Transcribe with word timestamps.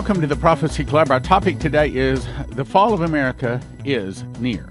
welcome 0.00 0.22
to 0.22 0.26
the 0.26 0.34
Prophecy 0.34 0.82
Club. 0.82 1.10
Our 1.10 1.20
topic 1.20 1.58
today 1.58 1.88
is 1.88 2.26
the 2.52 2.64
fall 2.64 2.94
of 2.94 3.02
America 3.02 3.60
is 3.84 4.22
near. 4.38 4.66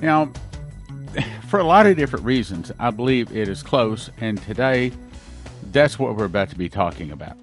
Now, 0.00 0.30
for 1.48 1.58
a 1.58 1.64
lot 1.64 1.88
of 1.88 1.96
different 1.96 2.24
reasons, 2.24 2.70
I 2.78 2.92
believe 2.92 3.36
it 3.36 3.48
is 3.48 3.64
close, 3.64 4.10
and 4.20 4.40
today 4.42 4.92
that's 5.72 5.98
what 5.98 6.16
we're 6.16 6.26
about 6.26 6.50
to 6.50 6.56
be 6.56 6.68
talking 6.68 7.10
about. 7.10 7.36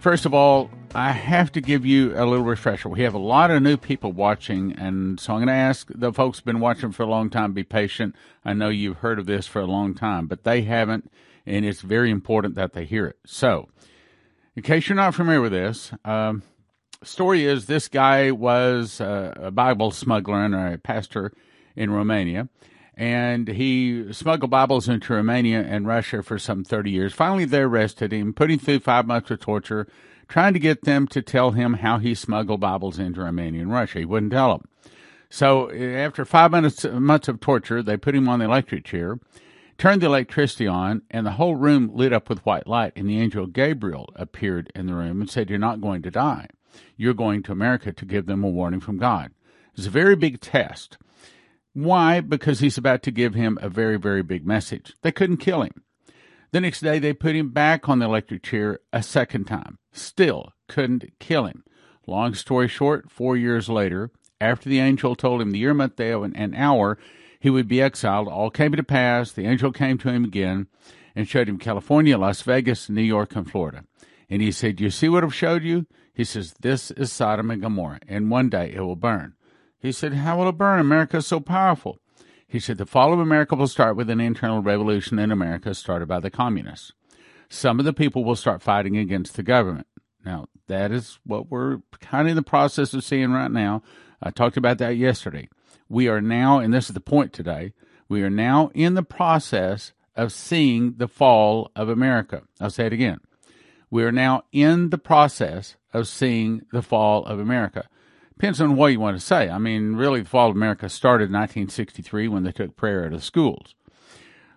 First 0.00 0.26
of 0.26 0.34
all, 0.34 0.70
I 0.92 1.12
have 1.12 1.52
to 1.52 1.60
give 1.60 1.86
you 1.86 2.10
a 2.14 2.26
little 2.26 2.44
refresher. 2.44 2.88
We 2.88 3.02
have 3.02 3.14
a 3.14 3.18
lot 3.18 3.52
of 3.52 3.62
new 3.62 3.76
people 3.76 4.10
watching, 4.10 4.72
and 4.72 5.20
so 5.20 5.34
I'm 5.34 5.38
going 5.38 5.46
to 5.46 5.52
ask 5.52 5.86
the 5.94 6.12
folks 6.12 6.38
who've 6.38 6.46
been 6.46 6.58
watching 6.58 6.90
for 6.90 7.04
a 7.04 7.08
long 7.08 7.30
time 7.30 7.52
be 7.52 7.62
patient. 7.62 8.16
I 8.44 8.54
know 8.54 8.70
you've 8.70 8.96
heard 8.96 9.20
of 9.20 9.26
this 9.26 9.46
for 9.46 9.60
a 9.60 9.66
long 9.66 9.94
time, 9.94 10.26
but 10.26 10.42
they 10.42 10.62
haven't, 10.62 11.12
and 11.46 11.64
it's 11.64 11.82
very 11.82 12.10
important 12.10 12.56
that 12.56 12.72
they 12.72 12.86
hear 12.86 13.06
it. 13.06 13.20
So, 13.24 13.68
in 14.56 14.62
case 14.62 14.88
you're 14.88 14.96
not 14.96 15.14
familiar 15.14 15.40
with 15.40 15.52
this, 15.52 15.92
um, 16.04 16.42
story 17.02 17.44
is 17.44 17.66
this 17.66 17.88
guy 17.88 18.30
was 18.30 19.00
uh, 19.00 19.34
a 19.36 19.50
Bible 19.50 19.90
smuggler 19.90 20.44
and 20.44 20.54
a 20.54 20.78
pastor 20.78 21.32
in 21.74 21.90
Romania, 21.90 22.48
and 22.96 23.48
he 23.48 24.12
smuggled 24.12 24.50
Bibles 24.50 24.88
into 24.88 25.14
Romania 25.14 25.60
and 25.60 25.86
Russia 25.86 26.22
for 26.22 26.38
some 26.38 26.62
30 26.62 26.90
years. 26.90 27.12
Finally, 27.12 27.46
they 27.46 27.60
arrested 27.60 28.12
him, 28.12 28.32
put 28.32 28.50
him 28.50 28.60
through 28.60 28.78
five 28.78 29.06
months 29.06 29.30
of 29.30 29.40
torture, 29.40 29.88
trying 30.28 30.52
to 30.52 30.60
get 30.60 30.82
them 30.82 31.08
to 31.08 31.20
tell 31.20 31.50
him 31.50 31.74
how 31.74 31.98
he 31.98 32.14
smuggled 32.14 32.60
Bibles 32.60 32.98
into 32.98 33.22
Romania 33.22 33.62
and 33.62 33.72
Russia. 33.72 33.98
He 33.98 34.04
wouldn't 34.04 34.32
tell 34.32 34.58
them. 34.58 34.68
So 35.28 35.68
after 35.72 36.24
five 36.24 36.52
months, 36.52 36.84
months 36.84 37.26
of 37.26 37.40
torture, 37.40 37.82
they 37.82 37.96
put 37.96 38.14
him 38.14 38.28
on 38.28 38.38
the 38.38 38.44
electric 38.44 38.84
chair 38.84 39.18
turned 39.78 40.02
the 40.02 40.06
electricity 40.06 40.66
on, 40.66 41.02
and 41.10 41.26
the 41.26 41.32
whole 41.32 41.56
room 41.56 41.90
lit 41.92 42.12
up 42.12 42.28
with 42.28 42.44
white 42.46 42.66
light. 42.66 42.92
And 42.96 43.08
the 43.08 43.20
angel 43.20 43.46
Gabriel 43.46 44.08
appeared 44.16 44.70
in 44.74 44.86
the 44.86 44.94
room 44.94 45.20
and 45.20 45.30
said, 45.30 45.50
You're 45.50 45.58
not 45.58 45.80
going 45.80 46.02
to 46.02 46.10
die. 46.10 46.48
You're 46.96 47.14
going 47.14 47.42
to 47.44 47.52
America 47.52 47.92
to 47.92 48.04
give 48.04 48.26
them 48.26 48.44
a 48.44 48.48
warning 48.48 48.80
from 48.80 48.98
God. 48.98 49.32
It's 49.76 49.86
a 49.86 49.90
very 49.90 50.16
big 50.16 50.40
test. 50.40 50.98
Why? 51.72 52.20
Because 52.20 52.60
he's 52.60 52.78
about 52.78 53.02
to 53.02 53.10
give 53.10 53.34
him 53.34 53.58
a 53.60 53.68
very, 53.68 53.96
very 53.98 54.22
big 54.22 54.46
message. 54.46 54.94
They 55.02 55.10
couldn't 55.10 55.38
kill 55.38 55.62
him. 55.62 55.82
The 56.52 56.60
next 56.60 56.80
day, 56.80 57.00
they 57.00 57.12
put 57.12 57.34
him 57.34 57.50
back 57.50 57.88
on 57.88 57.98
the 57.98 58.06
electric 58.06 58.44
chair 58.44 58.78
a 58.92 59.02
second 59.02 59.46
time. 59.46 59.78
Still 59.92 60.52
couldn't 60.68 61.18
kill 61.18 61.46
him. 61.46 61.64
Long 62.06 62.34
story 62.34 62.68
short, 62.68 63.10
four 63.10 63.36
years 63.36 63.68
later, 63.68 64.12
after 64.40 64.68
the 64.68 64.78
angel 64.78 65.16
told 65.16 65.40
him 65.40 65.50
the 65.50 65.58
year, 65.58 65.74
month, 65.74 65.96
day, 65.96 66.12
and 66.12 66.54
hour 66.54 66.96
he 67.44 67.50
would 67.50 67.68
be 67.68 67.82
exiled. 67.82 68.26
All 68.26 68.48
came 68.48 68.72
to 68.72 68.82
pass. 68.82 69.30
The 69.30 69.44
angel 69.44 69.70
came 69.70 69.98
to 69.98 70.08
him 70.08 70.24
again 70.24 70.66
and 71.14 71.28
showed 71.28 71.46
him 71.46 71.58
California, 71.58 72.16
Las 72.16 72.40
Vegas, 72.40 72.88
New 72.88 73.02
York, 73.02 73.36
and 73.36 73.48
Florida. 73.48 73.84
And 74.30 74.40
he 74.40 74.50
said, 74.50 74.80
You 74.80 74.88
see 74.88 75.10
what 75.10 75.22
I've 75.22 75.34
showed 75.34 75.62
you? 75.62 75.84
He 76.14 76.24
says, 76.24 76.54
This 76.62 76.90
is 76.92 77.12
Sodom 77.12 77.50
and 77.50 77.60
Gomorrah, 77.60 78.00
and 78.08 78.30
one 78.30 78.48
day 78.48 78.72
it 78.74 78.80
will 78.80 78.96
burn. 78.96 79.34
He 79.78 79.92
said, 79.92 80.14
How 80.14 80.38
will 80.38 80.48
it 80.48 80.56
burn? 80.56 80.80
America 80.80 81.18
is 81.18 81.26
so 81.26 81.38
powerful. 81.38 81.98
He 82.48 82.58
said, 82.58 82.78
The 82.78 82.86
fall 82.86 83.12
of 83.12 83.20
America 83.20 83.54
will 83.54 83.68
start 83.68 83.94
with 83.94 84.08
an 84.08 84.20
internal 84.20 84.62
revolution 84.62 85.18
in 85.18 85.30
America 85.30 85.74
started 85.74 86.08
by 86.08 86.20
the 86.20 86.30
communists. 86.30 86.92
Some 87.50 87.78
of 87.78 87.84
the 87.84 87.92
people 87.92 88.24
will 88.24 88.36
start 88.36 88.62
fighting 88.62 88.96
against 88.96 89.36
the 89.36 89.42
government. 89.42 89.86
Now, 90.24 90.46
that 90.68 90.92
is 90.92 91.18
what 91.26 91.50
we're 91.50 91.80
kind 92.00 92.26
of 92.26 92.30
in 92.30 92.36
the 92.36 92.42
process 92.42 92.94
of 92.94 93.04
seeing 93.04 93.32
right 93.32 93.50
now. 93.50 93.82
I 94.22 94.30
talked 94.30 94.56
about 94.56 94.78
that 94.78 94.96
yesterday 94.96 95.50
we 95.88 96.08
are 96.08 96.20
now, 96.20 96.58
and 96.58 96.72
this 96.72 96.88
is 96.88 96.94
the 96.94 97.00
point 97.00 97.32
today, 97.32 97.72
we 98.08 98.22
are 98.22 98.30
now 98.30 98.70
in 98.74 98.94
the 98.94 99.02
process 99.02 99.92
of 100.16 100.32
seeing 100.32 100.94
the 100.96 101.08
fall 101.08 101.70
of 101.74 101.88
America. 101.88 102.42
I'll 102.60 102.70
say 102.70 102.86
it 102.86 102.92
again. 102.92 103.20
We 103.90 104.04
are 104.04 104.12
now 104.12 104.42
in 104.52 104.90
the 104.90 104.98
process 104.98 105.76
of 105.92 106.08
seeing 106.08 106.62
the 106.72 106.82
fall 106.82 107.24
of 107.24 107.38
America. 107.38 107.88
Depends 108.36 108.60
on 108.60 108.76
what 108.76 108.88
you 108.88 109.00
want 109.00 109.16
to 109.16 109.24
say. 109.24 109.48
I 109.48 109.58
mean, 109.58 109.94
really, 109.94 110.20
the 110.20 110.28
fall 110.28 110.50
of 110.50 110.56
America 110.56 110.88
started 110.88 111.26
in 111.26 111.34
1963 111.34 112.28
when 112.28 112.42
they 112.42 112.52
took 112.52 112.76
prayer 112.76 113.06
out 113.06 113.12
of 113.12 113.22
schools. 113.22 113.74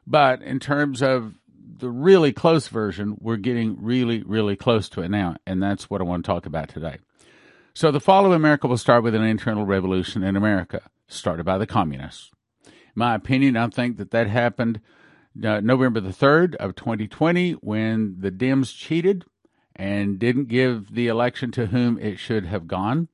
But 0.07 0.41
in 0.41 0.59
terms 0.59 1.01
of 1.01 1.35
the 1.79 1.89
really 1.91 2.33
close 2.33 2.67
version, 2.69 3.17
we're 3.19 3.37
getting 3.37 3.77
really, 3.79 4.23
really 4.23 4.55
close 4.55 4.89
to 4.89 5.01
it 5.01 5.09
now. 5.09 5.35
And 5.45 5.61
that's 5.61 5.89
what 5.89 6.01
I 6.01 6.05
want 6.05 6.25
to 6.25 6.31
talk 6.31 6.45
about 6.47 6.69
today. 6.69 6.97
So 7.75 7.91
the 7.91 7.99
fall 7.99 8.25
of 8.25 8.31
America 8.31 8.67
will 8.67 8.77
start 8.77 9.03
with 9.03 9.13
an 9.13 9.23
internal 9.23 9.65
revolution 9.65 10.23
in 10.23 10.35
America 10.35 10.81
started 11.07 11.45
by 11.45 11.57
the 11.57 11.67
communists. 11.67 12.31
In 12.65 12.73
my 12.95 13.15
opinion, 13.15 13.57
I 13.57 13.67
think 13.67 13.97
that 13.97 14.11
that 14.11 14.27
happened 14.27 14.81
uh, 15.43 15.59
November 15.59 15.99
the 15.99 16.09
3rd 16.09 16.55
of 16.55 16.75
2020 16.75 17.53
when 17.53 18.15
the 18.19 18.31
Dems 18.31 18.75
cheated 18.75 19.25
and 19.75 20.17
didn't 20.17 20.47
give 20.47 20.93
the 20.93 21.07
election 21.07 21.51
to 21.51 21.67
whom 21.67 21.97
it 21.99 22.17
should 22.17 22.45
have 22.45 22.67
gone. 22.67 23.07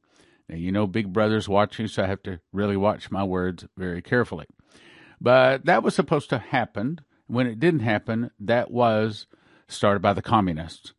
Now, 0.48 0.56
you 0.56 0.72
know, 0.72 0.88
Big 0.88 1.12
Brother's 1.12 1.50
watching, 1.50 1.88
so 1.88 2.04
I 2.04 2.08
have 2.08 2.24
to 2.24 2.40
really 2.52 2.78
watch 2.78 3.12
my 3.12 3.24
words 3.24 3.66
very 3.78 4.02
carefully. 4.02 4.46
But 5.20 5.66
that 5.66 5.84
was 5.84 5.96
supposed 5.96 6.30
to 6.30 6.38
happen. 6.38 7.00
When 7.28 7.48
it 7.48 7.60
didn't 7.60 7.82
happen, 7.82 8.32
that 8.40 8.72
was 8.72 9.28
started 9.68 10.02
by 10.02 10.14
the 10.14 10.22
communists. 10.22 10.94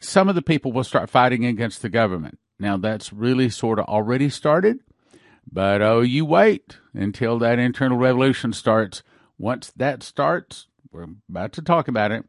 Some 0.00 0.28
of 0.28 0.34
the 0.34 0.42
people 0.42 0.72
will 0.72 0.84
start 0.84 1.10
fighting 1.10 1.44
against 1.44 1.82
the 1.82 1.88
government. 1.88 2.38
Now, 2.58 2.76
that's 2.76 3.12
really 3.12 3.50
sort 3.50 3.78
of 3.78 3.86
already 3.86 4.30
started. 4.30 4.78
But 5.50 5.80
oh, 5.82 6.00
you 6.00 6.24
wait 6.24 6.78
until 6.92 7.38
that 7.38 7.58
internal 7.58 7.98
revolution 7.98 8.52
starts. 8.52 9.02
Once 9.38 9.72
that 9.76 10.02
starts, 10.02 10.66
we're 10.90 11.06
about 11.28 11.52
to 11.54 11.62
talk 11.62 11.88
about 11.88 12.12
it. 12.12 12.24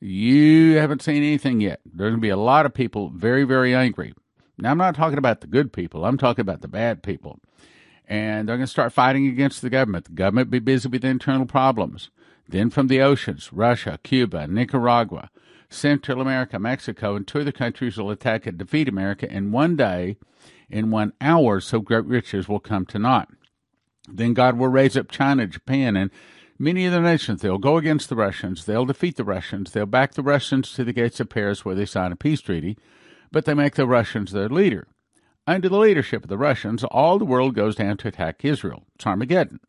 You 0.00 0.76
haven't 0.76 1.02
seen 1.02 1.22
anything 1.22 1.60
yet. 1.60 1.80
There's 1.84 2.10
going 2.10 2.20
to 2.20 2.20
be 2.20 2.28
a 2.28 2.36
lot 2.36 2.66
of 2.66 2.74
people 2.74 3.10
very, 3.10 3.44
very 3.44 3.74
angry. 3.74 4.14
Now, 4.58 4.70
I'm 4.70 4.78
not 4.78 4.94
talking 4.94 5.18
about 5.18 5.40
the 5.40 5.46
good 5.46 5.72
people, 5.72 6.04
I'm 6.04 6.18
talking 6.18 6.42
about 6.42 6.60
the 6.60 6.68
bad 6.68 7.02
people. 7.02 7.40
And 8.06 8.48
they're 8.48 8.56
going 8.56 8.66
to 8.66 8.70
start 8.70 8.92
fighting 8.92 9.26
against 9.26 9.62
the 9.62 9.70
government. 9.70 10.06
The 10.06 10.12
government 10.12 10.50
be 10.50 10.58
busy 10.58 10.88
with 10.88 11.04
internal 11.04 11.46
problems. 11.46 12.10
Then 12.48 12.68
from 12.68 12.88
the 12.88 13.00
oceans, 13.00 13.52
Russia, 13.52 13.98
Cuba, 14.02 14.46
Nicaragua, 14.46 15.30
Central 15.70 16.20
America, 16.20 16.58
Mexico, 16.58 17.16
and 17.16 17.26
two 17.26 17.40
other 17.40 17.52
countries 17.52 17.96
will 17.96 18.10
attack 18.10 18.46
and 18.46 18.58
defeat 18.58 18.88
America 18.88 19.32
in 19.32 19.52
one 19.52 19.76
day 19.76 20.16
in 20.70 20.90
one 20.90 21.12
hour, 21.20 21.60
so 21.60 21.80
great 21.80 22.04
riches 22.04 22.48
will 22.48 22.60
come 22.60 22.86
to 22.86 22.98
naught. 22.98 23.28
Then 24.08 24.34
God 24.34 24.58
will 24.58 24.68
raise 24.68 24.96
up 24.96 25.10
China, 25.10 25.46
Japan, 25.46 25.96
and 25.96 26.10
many 26.58 26.86
other 26.86 27.00
nations. 27.00 27.40
They'll 27.40 27.58
go 27.58 27.76
against 27.76 28.08
the 28.08 28.16
Russians. 28.16 28.64
They'll 28.64 28.84
defeat 28.84 29.16
the 29.16 29.24
Russians. 29.24 29.72
They'll 29.72 29.86
back 29.86 30.14
the 30.14 30.22
Russians 30.22 30.72
to 30.72 30.84
the 30.84 30.92
gates 30.92 31.20
of 31.20 31.28
Paris 31.28 31.64
where 31.64 31.74
they 31.74 31.86
sign 31.86 32.12
a 32.12 32.16
peace 32.16 32.40
treaty, 32.40 32.76
but 33.30 33.44
they 33.44 33.54
make 33.54 33.74
the 33.74 33.86
Russians 33.86 34.32
their 34.32 34.48
leader. 34.48 34.86
Under 35.46 35.68
the 35.68 35.78
leadership 35.78 36.22
of 36.22 36.28
the 36.28 36.38
Russians, 36.38 36.84
all 36.84 37.18
the 37.18 37.24
world 37.24 37.54
goes 37.54 37.74
down 37.74 37.96
to 37.98 38.08
attack 38.08 38.44
Israel. 38.44 38.84
It's 38.94 39.06
Armageddon. 39.06 39.60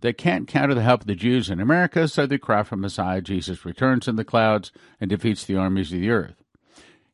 They 0.00 0.12
can't 0.12 0.48
counter 0.48 0.74
the 0.74 0.82
help 0.82 1.02
of 1.02 1.06
the 1.06 1.14
Jews 1.14 1.50
in 1.50 1.60
America, 1.60 2.06
so 2.08 2.24
they 2.24 2.38
cry 2.38 2.62
for 2.62 2.76
Messiah. 2.76 3.20
Jesus 3.20 3.64
returns 3.64 4.06
in 4.06 4.16
the 4.16 4.24
clouds 4.24 4.70
and 5.00 5.10
defeats 5.10 5.44
the 5.44 5.56
armies 5.56 5.92
of 5.92 6.00
the 6.00 6.10
earth. 6.10 6.37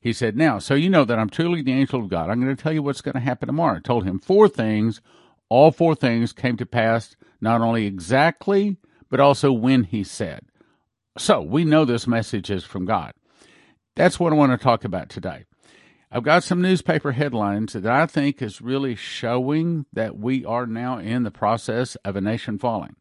He 0.05 0.13
said, 0.13 0.37
Now, 0.37 0.59
so 0.59 0.75
you 0.75 0.91
know 0.91 1.07
that 1.07 1.19
I'm 1.19 1.31
truly 1.31 1.63
the 1.63 1.73
angel 1.73 1.99
of 1.99 2.11
God. 2.11 2.29
I'm 2.29 2.39
going 2.39 2.55
to 2.55 2.63
tell 2.63 2.75
you 2.75 2.83
what's 2.83 3.01
going 3.01 3.15
to 3.15 3.21
happen 3.21 3.47
tomorrow. 3.47 3.79
I 3.79 3.81
told 3.81 4.05
him 4.05 4.19
four 4.19 4.51
things. 4.51 5.01
All 5.49 5.73
four 5.73 5.95
things 5.95 6.35
came 6.35 6.59
to 6.59 6.67
pass, 6.67 7.17
not 7.41 7.63
only 7.63 7.87
exactly, 7.87 8.77
but 9.09 9.19
also 9.19 9.51
when 9.51 9.85
he 9.85 10.05
said. 10.05 10.45
So 11.17 11.41
we 11.41 11.65
know 11.65 11.87
this 11.87 12.07
message 12.07 12.51
is 12.51 12.65
from 12.65 12.85
God. 12.85 13.15
That's 13.97 14.21
what 14.21 14.31
I 14.31 14.37
want 14.37 14.53
to 14.53 14.63
talk 14.63 14.85
about 14.85 15.09
today. 15.09 15.47
I've 16.13 16.23
got 16.23 16.45
some 16.45 16.61
newspaper 16.61 17.13
headlines 17.13 17.73
that 17.73 17.87
I 17.87 18.05
think 18.05 18.43
is 18.43 18.61
really 18.61 18.95
showing 18.95 19.87
that 19.95 20.19
we 20.19 20.45
are 20.45 20.67
now 20.67 20.99
in 20.99 21.23
the 21.23 21.31
process 21.31 21.97
of 22.05 22.15
a 22.15 22.21
nation 22.21 22.59
falling. 22.59 22.97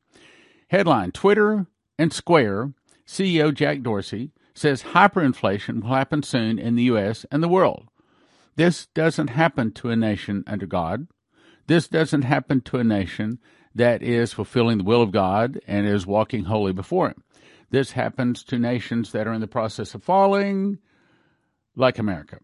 Headline 0.69 1.11
Twitter 1.11 1.67
and 1.99 2.13
Square 2.13 2.73
CEO 3.05 3.53
Jack 3.53 3.81
Dorsey 3.81 4.31
says 4.53 4.83
hyperinflation 4.83 5.81
will 5.81 5.95
happen 5.95 6.23
soon 6.23 6.59
in 6.59 6.75
the 6.75 6.83
U.S. 6.83 7.25
and 7.31 7.41
the 7.41 7.47
world. 7.47 7.87
This 8.55 8.87
doesn't 8.87 9.29
happen 9.29 9.71
to 9.73 9.89
a 9.89 9.95
nation 9.95 10.43
under 10.45 10.65
God. 10.65 11.07
This 11.67 11.87
doesn't 11.87 12.23
happen 12.23 12.61
to 12.61 12.77
a 12.77 12.83
nation 12.83 13.39
that 13.73 14.03
is 14.03 14.33
fulfilling 14.33 14.77
the 14.77 14.83
will 14.83 15.01
of 15.01 15.11
God 15.11 15.59
and 15.67 15.87
is 15.87 16.05
walking 16.05 16.43
holy 16.43 16.73
before 16.73 17.07
Him. 17.07 17.23
This 17.71 17.93
happens 17.93 18.43
to 18.45 18.59
nations 18.59 19.11
that 19.11 19.27
are 19.27 19.33
in 19.33 19.41
the 19.41 19.47
process 19.47 19.95
of 19.95 20.03
falling, 20.03 20.77
like 21.75 21.97
America. 21.97 22.37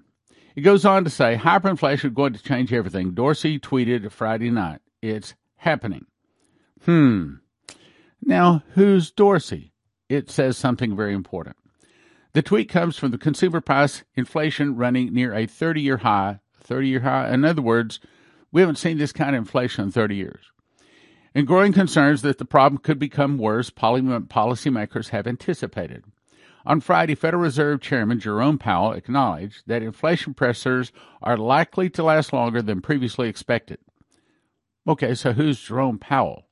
It 0.56 0.62
goes 0.62 0.86
on 0.86 1.04
to 1.04 1.10
say 1.10 1.38
hyperinflation 1.38 2.06
is 2.06 2.14
going 2.14 2.34
to 2.34 2.42
change 2.42 2.74
everything. 2.74 3.12
Dorsey 3.12 3.60
tweeted 3.60 4.12
Friday 4.12 4.50
night. 4.50 4.82
It's 5.02 5.36
happening. 5.58 6.06
Hmm. 6.84 7.36
Now, 8.22 8.64
who's 8.74 9.12
Dorsey? 9.12 9.74
It 10.10 10.32
says 10.32 10.58
something 10.58 10.96
very 10.96 11.14
important. 11.14 11.56
The 12.34 12.42
tweet 12.42 12.70
comes 12.70 12.98
from 12.98 13.12
the 13.12 13.18
consumer 13.18 13.62
price 13.62 14.04
inflation 14.16 14.76
running 14.76 15.14
near 15.14 15.34
a 15.34 15.46
30 15.46 15.82
year 15.82 15.98
high. 15.98 16.40
30 16.62 16.88
year 16.88 17.00
high. 17.02 17.34
In 17.34 17.44
other 17.44 17.62
words, 17.62 18.00
we 18.52 18.62
haven't 18.62 18.78
seen 18.78 18.98
this 18.98 19.12
kind 19.12 19.36
of 19.36 19.40
inflation 19.40 19.86
in 19.86 19.92
30 19.92 20.16
years. 20.16 20.52
And 21.34 21.48
growing 21.48 21.74
concerns 21.74 22.22
that 22.24 22.38
the 22.38 22.46
problem 22.46 22.82
could 22.82 23.00
become 23.00 23.38
worse, 23.38 23.70
policymakers 23.70 25.10
have 25.10 25.28
anticipated. 25.28 26.04
On 26.66 26.82
Friday, 26.82 27.16
Federal 27.16 27.44
Reserve 27.44 27.82
Chairman 27.82 28.20
Jerome 28.20 28.58
Powell 28.58 28.92
acknowledged 28.92 29.64
that 29.68 29.82
inflation 29.82 30.34
pressures 30.34 30.92
are 31.22 31.38
likely 31.38 31.90
to 31.92 32.04
last 32.04 32.34
longer 32.34 32.62
than 32.62 32.82
previously 32.82 33.30
expected. 33.30 33.80
Okay, 34.88 35.16
so 35.16 35.34
who's 35.34 35.60
Jerome 35.60 36.00
Powell? 36.00 36.48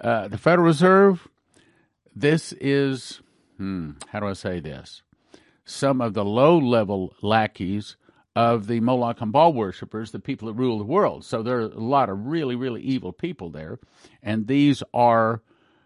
Uh, 0.00 0.28
the 0.28 0.38
Federal 0.38 0.66
Reserve, 0.66 1.28
this 2.14 2.52
is, 2.54 3.20
hmm, 3.64 3.90
how 4.08 4.20
do 4.20 4.26
I 4.26 4.34
say 4.34 4.60
this? 4.60 5.00
Some 5.64 6.02
of 6.02 6.12
the 6.12 6.24
low 6.24 6.58
level 6.58 7.14
lackeys 7.22 7.96
of 8.36 8.66
the 8.66 8.80
Moloch 8.80 9.22
and 9.22 9.32
Baal 9.32 9.54
worshippers, 9.54 10.10
the 10.10 10.20
people 10.20 10.48
that 10.48 10.54
rule 10.54 10.76
the 10.76 10.84
world. 10.84 11.24
So 11.24 11.42
there 11.42 11.60
are 11.60 11.62
a 11.62 11.80
lot 11.80 12.10
of 12.10 12.26
really, 12.26 12.56
really 12.56 12.82
evil 12.82 13.12
people 13.12 13.48
there. 13.48 13.78
And 14.22 14.48
these 14.48 14.82
are 14.92 15.40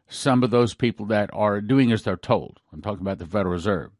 some 0.08 0.42
of 0.42 0.50
those 0.50 0.74
people 0.74 1.06
that 1.06 1.30
are 1.32 1.60
doing 1.60 1.92
as 1.92 2.02
they're 2.02 2.16
told. 2.16 2.58
I'm 2.72 2.82
talking 2.82 3.02
about 3.02 3.18
the 3.18 3.26
Federal 3.26 3.52
Reserve. 3.52 3.92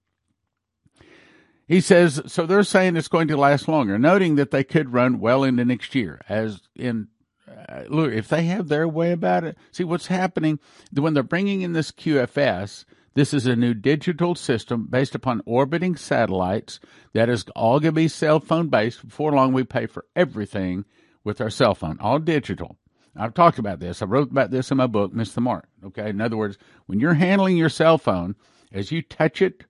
He 1.69 1.81
says, 1.81 2.21
so 2.27 2.47
they're 2.47 2.65
saying 2.65 2.97
it's 2.97 3.07
going 3.07 3.29
to 3.29 3.37
last 3.37 3.69
longer, 3.69 3.97
noting 3.97 4.35
that 4.37 4.51
they 4.51 4.65
could 4.65 4.93
run 4.93 5.21
well 5.21 5.45
into 5.45 5.65
next 5.65 5.95
year. 5.95 6.21
As 6.29 6.63
in, 6.75 7.09
uh, 7.47 7.85
look, 7.89 8.13
if 8.13 8.27
they 8.27 8.45
have 8.45 8.67
their 8.67 8.89
way 8.89 9.13
about 9.13 9.45
it, 9.45 9.57
see 9.71 9.85
what's 9.85 10.07
happening 10.07 10.59
when 10.93 11.15
they're 11.15 11.23
bringing 11.23 11.61
in 11.61 11.75
this 11.75 11.93
QFS. 11.93 12.87
This 13.19 13.35
is 13.35 13.49
a 13.49 13.57
new 13.57 13.75
digital 13.75 14.37
system 14.37 14.87
based 14.89 15.17
upon 15.17 15.43
orbiting 15.45 15.97
satellites 15.97 16.79
that 17.15 17.29
is 17.29 17.47
all 17.57 17.81
going 17.81 17.93
to 17.93 18.01
be 18.01 18.07
cell 18.07 18.39
phone 18.39 18.69
based. 18.69 19.05
Before 19.05 19.33
long, 19.33 19.53
we 19.53 19.65
pay 19.65 19.87
for 19.87 20.05
everything 20.15 20.85
with 21.25 21.41
our 21.41 21.51
cell 21.51 21.75
phone, 21.75 21.99
all 21.99 22.21
digital. 22.21 22.79
I've 23.17 23.35
talked 23.35 23.59
about 23.59 23.81
this. 23.81 24.01
I 24.01 24.05
wrote 24.05 24.31
about 24.31 24.53
this 24.53 24.71
in 24.71 24.77
my 24.77 24.87
book, 24.87 25.13
Miss 25.13 25.33
the 25.33 25.41
Mark. 25.41 25.67
Okay. 25.85 26.11
In 26.11 26.21
other 26.21 26.37
words, 26.37 26.59
when 26.87 27.01
you're 27.01 27.15
handling 27.15 27.57
your 27.57 27.69
cell 27.69 27.99
phone, 27.99 28.37
as 28.73 28.93
you 28.93 29.03
touch 29.03 29.43
it, 29.43 29.65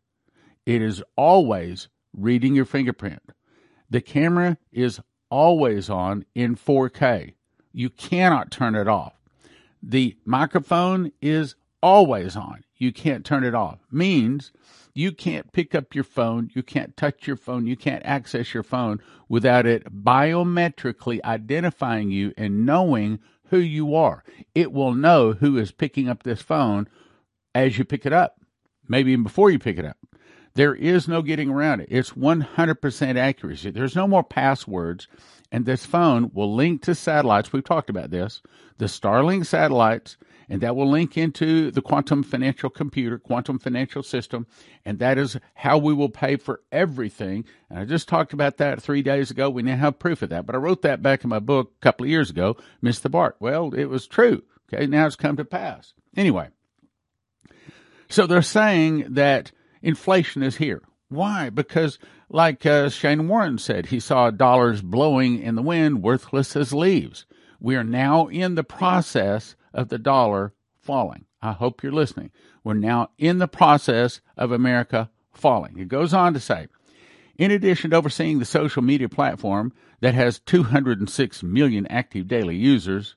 it 0.66 0.82
is 0.82 1.02
always 1.16 1.88
reading 2.12 2.54
your 2.54 2.66
fingerprint. 2.66 3.32
The 3.88 4.02
camera 4.02 4.58
is 4.72 5.00
always 5.30 5.88
on 5.88 6.26
in 6.34 6.54
4K. 6.54 7.32
You 7.72 7.88
cannot 7.88 8.50
turn 8.50 8.74
it 8.74 8.88
off. 8.88 9.14
The 9.82 10.18
microphone 10.26 11.12
is 11.22 11.54
always 11.82 12.36
on. 12.36 12.64
You 12.78 12.92
can't 12.92 13.24
turn 13.24 13.44
it 13.44 13.54
off. 13.54 13.80
Means 13.90 14.52
you 14.94 15.12
can't 15.12 15.52
pick 15.52 15.74
up 15.74 15.94
your 15.94 16.04
phone, 16.04 16.50
you 16.54 16.62
can't 16.62 16.96
touch 16.96 17.26
your 17.26 17.36
phone, 17.36 17.66
you 17.66 17.76
can't 17.76 18.04
access 18.04 18.54
your 18.54 18.62
phone 18.62 19.00
without 19.28 19.66
it 19.66 19.84
biometrically 20.04 21.22
identifying 21.24 22.10
you 22.10 22.32
and 22.36 22.64
knowing 22.64 23.18
who 23.50 23.58
you 23.58 23.94
are. 23.94 24.24
It 24.54 24.72
will 24.72 24.94
know 24.94 25.32
who 25.32 25.56
is 25.58 25.72
picking 25.72 26.08
up 26.08 26.22
this 26.22 26.42
phone 26.42 26.88
as 27.54 27.78
you 27.78 27.84
pick 27.84 28.06
it 28.06 28.12
up, 28.12 28.36
maybe 28.88 29.12
even 29.12 29.24
before 29.24 29.50
you 29.50 29.58
pick 29.58 29.78
it 29.78 29.84
up. 29.84 29.96
There 30.54 30.74
is 30.74 31.06
no 31.06 31.22
getting 31.22 31.50
around 31.50 31.80
it. 31.80 31.88
It's 31.90 32.10
100% 32.10 33.16
accuracy. 33.16 33.70
There's 33.70 33.94
no 33.94 34.08
more 34.08 34.24
passwords. 34.24 35.06
And 35.52 35.64
this 35.64 35.86
phone 35.86 36.32
will 36.34 36.54
link 36.54 36.82
to 36.82 36.94
satellites. 36.94 37.52
We've 37.52 37.62
talked 37.62 37.90
about 37.90 38.10
this. 38.10 38.42
The 38.78 38.86
Starlink 38.86 39.46
satellites 39.46 40.16
and 40.48 40.60
that 40.60 40.74
will 40.74 40.90
link 40.90 41.16
into 41.16 41.70
the 41.70 41.82
quantum 41.82 42.22
financial 42.22 42.70
computer, 42.70 43.18
quantum 43.18 43.58
financial 43.58 44.02
system, 44.02 44.46
and 44.84 44.98
that 44.98 45.18
is 45.18 45.36
how 45.54 45.78
we 45.78 45.92
will 45.92 46.08
pay 46.08 46.36
for 46.36 46.62
everything. 46.72 47.44
And 47.68 47.78
I 47.78 47.84
just 47.84 48.08
talked 48.08 48.32
about 48.32 48.56
that 48.56 48.82
three 48.82 49.02
days 49.02 49.30
ago. 49.30 49.50
We 49.50 49.62
now 49.62 49.76
have 49.76 49.98
proof 49.98 50.22
of 50.22 50.30
that, 50.30 50.46
but 50.46 50.54
I 50.54 50.58
wrote 50.58 50.82
that 50.82 51.02
back 51.02 51.24
in 51.24 51.30
my 51.30 51.38
book 51.38 51.72
a 51.76 51.82
couple 51.82 52.04
of 52.04 52.10
years 52.10 52.30
ago, 52.30 52.56
Miss 52.80 53.00
the 53.00 53.10
Mark. 53.10 53.36
Well, 53.40 53.74
it 53.74 53.86
was 53.86 54.06
true. 54.06 54.42
Okay, 54.72 54.86
now 54.86 55.06
it's 55.06 55.16
come 55.16 55.36
to 55.36 55.44
pass. 55.44 55.94
Anyway, 56.16 56.48
so 58.08 58.26
they're 58.26 58.42
saying 58.42 59.14
that 59.14 59.52
inflation 59.82 60.42
is 60.42 60.56
here. 60.56 60.82
Why? 61.08 61.48
Because, 61.48 61.98
like 62.28 62.66
uh, 62.66 62.90
Shane 62.90 63.28
Warren 63.28 63.58
said, 63.58 63.86
he 63.86 64.00
saw 64.00 64.30
dollars 64.30 64.82
blowing 64.82 65.40
in 65.42 65.54
the 65.54 65.62
wind, 65.62 66.02
worthless 66.02 66.54
as 66.54 66.74
leaves. 66.74 67.24
We 67.60 67.76
are 67.76 67.84
now 67.84 68.26
in 68.26 68.54
the 68.54 68.64
process 68.64 69.56
of 69.72 69.88
the 69.88 69.98
dollar 69.98 70.54
falling. 70.80 71.24
I 71.42 71.52
hope 71.52 71.82
you're 71.82 71.92
listening. 71.92 72.30
We're 72.64 72.74
now 72.74 73.10
in 73.18 73.38
the 73.38 73.48
process 73.48 74.20
of 74.36 74.52
America 74.52 75.10
falling. 75.32 75.78
It 75.78 75.88
goes 75.88 76.12
on 76.12 76.34
to 76.34 76.40
say, 76.40 76.68
in 77.36 77.50
addition 77.50 77.90
to 77.90 77.96
overseeing 77.96 78.38
the 78.38 78.44
social 78.44 78.82
media 78.82 79.08
platform 79.08 79.72
that 80.00 80.14
has 80.14 80.40
206 80.40 81.42
million 81.42 81.86
active 81.86 82.26
daily 82.26 82.56
users, 82.56 83.16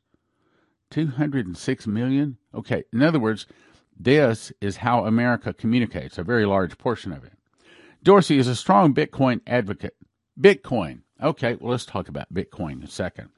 206 0.91 1.87
million? 1.87 2.37
Okay, 2.53 2.83
in 2.93 3.01
other 3.01 3.19
words, 3.19 3.47
this 3.97 4.51
is 4.61 4.77
how 4.77 5.05
America 5.05 5.53
communicates, 5.53 6.17
a 6.17 6.23
very 6.23 6.45
large 6.45 6.77
portion 6.77 7.11
of 7.11 7.23
it. 7.23 7.33
Dorsey 8.03 8.37
is 8.37 8.47
a 8.47 8.55
strong 8.55 8.93
Bitcoin 8.93 9.41
advocate. 9.45 9.95
Bitcoin. 10.39 11.01
Okay, 11.21 11.55
well, 11.59 11.71
let's 11.71 11.85
talk 11.85 12.09
about 12.09 12.33
Bitcoin 12.33 12.73
in 12.73 12.83
a 12.83 12.87
second. 12.87 13.29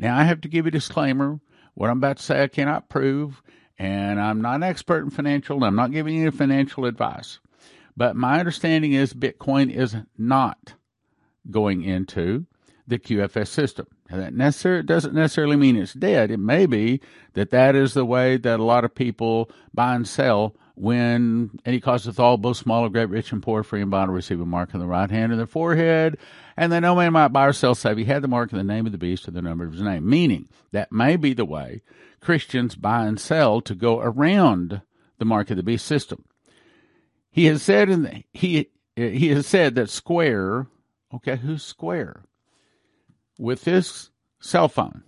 Now, 0.00 0.18
I 0.18 0.24
have 0.24 0.40
to 0.40 0.48
give 0.48 0.66
a 0.66 0.70
disclaimer. 0.70 1.40
What 1.74 1.90
I'm 1.90 1.98
about 1.98 2.16
to 2.16 2.22
say, 2.22 2.42
I 2.42 2.48
cannot 2.48 2.88
prove, 2.88 3.42
and 3.78 4.18
I'm 4.18 4.40
not 4.40 4.56
an 4.56 4.62
expert 4.62 5.04
in 5.04 5.10
financial, 5.10 5.56
and 5.58 5.66
I'm 5.66 5.76
not 5.76 5.92
giving 5.92 6.16
you 6.16 6.30
financial 6.30 6.86
advice. 6.86 7.38
But 7.98 8.16
my 8.16 8.40
understanding 8.40 8.94
is 8.94 9.12
Bitcoin 9.12 9.70
is 9.70 9.94
not 10.16 10.72
going 11.50 11.82
into 11.84 12.46
the 12.86 12.98
QFS 12.98 13.48
system. 13.48 13.86
that 14.08 14.34
necessar- 14.34 14.84
doesn't 14.84 15.14
necessarily 15.14 15.56
mean 15.56 15.76
it's 15.76 15.92
dead. 15.92 16.30
It 16.30 16.40
may 16.40 16.66
be 16.66 17.00
that 17.34 17.50
that 17.50 17.76
is 17.76 17.94
the 17.94 18.04
way 18.04 18.38
that 18.38 18.58
a 18.58 18.64
lot 18.64 18.84
of 18.84 18.94
people 18.94 19.50
buy 19.72 19.94
and 19.94 20.08
sell 20.08 20.56
when 20.74 21.50
any 21.66 21.78
causeth 21.78 22.18
all, 22.18 22.38
both 22.38 22.56
small 22.56 22.84
and 22.84 22.92
great, 22.92 23.10
rich 23.10 23.32
and 23.32 23.42
poor, 23.42 23.62
free 23.62 23.82
and 23.82 23.90
bond, 23.90 24.12
receive 24.14 24.40
a 24.40 24.46
mark 24.46 24.74
on 24.74 24.80
the 24.80 24.86
right 24.86 25.10
hand 25.10 25.30
and 25.30 25.40
the 25.40 25.46
forehead, 25.46 26.16
and 26.56 26.72
that 26.72 26.80
no 26.80 26.94
man 26.96 27.12
might 27.12 27.28
buy 27.28 27.46
or 27.46 27.52
sell 27.52 27.74
save 27.74 27.96
he 27.96 28.04
had 28.04 28.22
the 28.22 28.28
mark 28.28 28.52
in 28.52 28.58
the 28.58 28.64
name 28.64 28.86
of 28.86 28.92
the 28.92 28.98
beast 28.98 29.26
or 29.26 29.30
the 29.30 29.42
number 29.42 29.64
of 29.64 29.72
his 29.72 29.82
name. 29.82 30.08
Meaning 30.08 30.48
that 30.72 30.92
may 30.92 31.16
be 31.16 31.32
the 31.32 31.44
way 31.44 31.82
Christians 32.20 32.74
buy 32.74 33.06
and 33.06 33.18
sell 33.18 33.60
to 33.62 33.74
go 33.74 34.00
around 34.00 34.82
the 35.18 35.24
mark 35.24 35.50
of 35.50 35.56
the 35.56 35.62
beast 35.62 35.86
system. 35.86 36.24
He 37.30 37.46
has 37.46 37.62
said 37.62 37.88
in 37.88 38.02
the, 38.02 38.24
he 38.32 38.70
he 38.96 39.28
has 39.28 39.46
said 39.46 39.76
that 39.76 39.88
Square, 39.88 40.66
okay, 41.14 41.36
who's 41.36 41.62
Square? 41.62 42.22
With 43.38 43.62
this 43.62 44.10
cell 44.40 44.68
phone, 44.68 45.04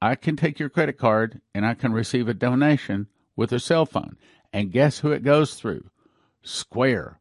I 0.00 0.14
can 0.14 0.36
take 0.36 0.58
your 0.58 0.68
credit 0.68 0.96
card 0.98 1.40
and 1.54 1.66
I 1.66 1.74
can 1.74 1.92
receive 1.92 2.28
a 2.28 2.34
donation 2.34 3.08
with 3.36 3.52
a 3.52 3.60
cell 3.60 3.84
phone. 3.84 4.16
And 4.52 4.72
guess 4.72 5.00
who 5.00 5.12
it 5.12 5.22
goes 5.22 5.54
through? 5.54 5.90
Square. 6.42 7.18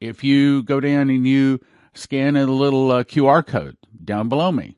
If 0.00 0.24
you 0.24 0.62
go 0.62 0.80
down 0.80 1.10
and 1.10 1.26
you 1.26 1.60
scan 1.94 2.36
a 2.36 2.46
little 2.46 2.90
uh, 2.90 3.04
QR 3.04 3.46
code 3.46 3.76
down 4.04 4.28
below 4.28 4.52
me 4.52 4.76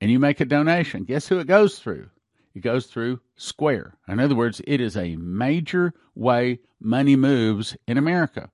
and 0.00 0.10
you 0.10 0.18
make 0.18 0.40
a 0.40 0.44
donation, 0.44 1.04
guess 1.04 1.28
who 1.28 1.38
it 1.38 1.46
goes 1.46 1.78
through? 1.78 2.10
It 2.54 2.60
goes 2.60 2.86
through 2.86 3.20
Square. 3.36 3.96
In 4.08 4.20
other 4.20 4.34
words, 4.34 4.60
it 4.66 4.80
is 4.80 4.96
a 4.96 5.16
major 5.16 5.94
way 6.14 6.60
money 6.80 7.16
moves 7.16 7.76
in 7.86 7.98
America. 7.98 8.50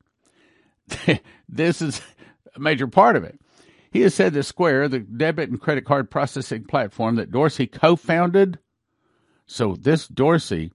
this 1.48 1.80
is 1.80 2.02
a 2.54 2.60
major 2.60 2.86
part 2.86 3.16
of 3.16 3.24
it. 3.24 3.38
He 3.90 4.00
has 4.02 4.14
said 4.14 4.34
that 4.34 4.42
Square, 4.42 4.88
the 4.88 4.98
debit 4.98 5.50
and 5.50 5.60
credit 5.60 5.84
card 5.84 6.10
processing 6.10 6.64
platform 6.64 7.16
that 7.16 7.30
Dorsey 7.30 7.66
co 7.66 7.96
founded, 7.96 8.58
so 9.46 9.76
this 9.76 10.08
Dorsey 10.08 10.72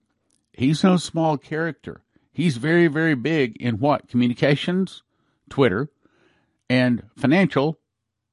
He's 0.60 0.84
no 0.84 0.98
small 0.98 1.38
character. 1.38 2.02
He's 2.32 2.58
very, 2.58 2.86
very 2.86 3.14
big 3.14 3.56
in 3.56 3.78
what? 3.78 4.08
Communications, 4.08 5.02
Twitter, 5.48 5.88
and 6.70 7.02
financial, 7.16 7.78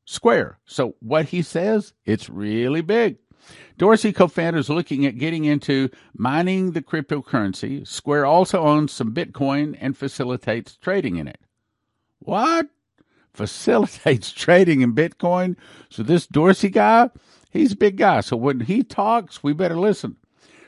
Square. 0.06 0.60
So 0.66 0.96
what 1.00 1.26
he 1.26 1.42
says, 1.42 1.94
it's 2.06 2.30
really 2.30 2.80
big. 2.80 3.18
Dorsey 3.78 4.14
co-founder 4.14 4.60
is 4.60 4.70
looking 4.70 5.06
at 5.06 5.18
getting 5.18 5.44
into 5.44 5.90
mining 6.14 6.72
the 6.72 6.82
cryptocurrency. 6.82 7.86
Square 7.86 8.26
also 8.26 8.62
owns 8.62 8.94
some 8.94 9.14
Bitcoin 9.14 9.78
and 9.82 9.98
facilitates 9.98 10.78
trading 10.78 11.18
in 11.18 11.28
it. 11.28 11.40
What? 12.20 12.68
Facilitates 13.34 14.32
trading 14.34 14.82
in 14.82 14.94
Bitcoin? 14.94 15.58
So 15.90 16.04
this 16.04 16.26
Dorsey 16.26 16.70
guy, 16.70 17.10
he's 17.52 17.74
a 17.74 17.78
big 17.78 17.98
guy. 17.98 18.22
So 18.22 18.38
when 18.38 18.62
he 18.62 18.84
talks, 18.84 19.44
we 19.44 19.52
better 19.52 19.78
listen. 19.78 20.16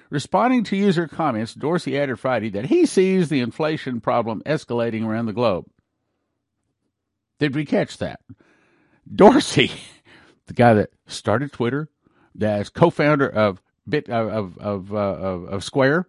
Responding 0.10 0.64
to 0.66 0.76
user 0.76 1.08
comments, 1.08 1.54
Dorsey 1.54 1.98
added 1.98 2.20
Friday 2.20 2.50
that 2.50 2.66
he 2.66 2.86
sees 2.86 3.30
the 3.30 3.40
inflation 3.40 4.02
problem 4.02 4.42
escalating 4.46 5.06
around 5.06 5.28
the 5.28 5.34
globe. 5.34 5.66
Did 7.40 7.56
we 7.56 7.66
catch 7.66 7.98
that? 7.98 8.20
Dorsey, 9.14 9.72
the 10.46 10.54
guy 10.54 10.74
that 10.76 10.92
started 11.08 11.52
Twitter, 11.52 11.90
that's 12.36 12.70
co-founder 12.70 13.28
of 13.28 13.62
Bit 13.90 14.08
of 14.10 14.58
of 14.60 14.94
uh, 14.94 14.98
of, 14.98 15.46
of 15.46 15.64
Square, 15.64 16.06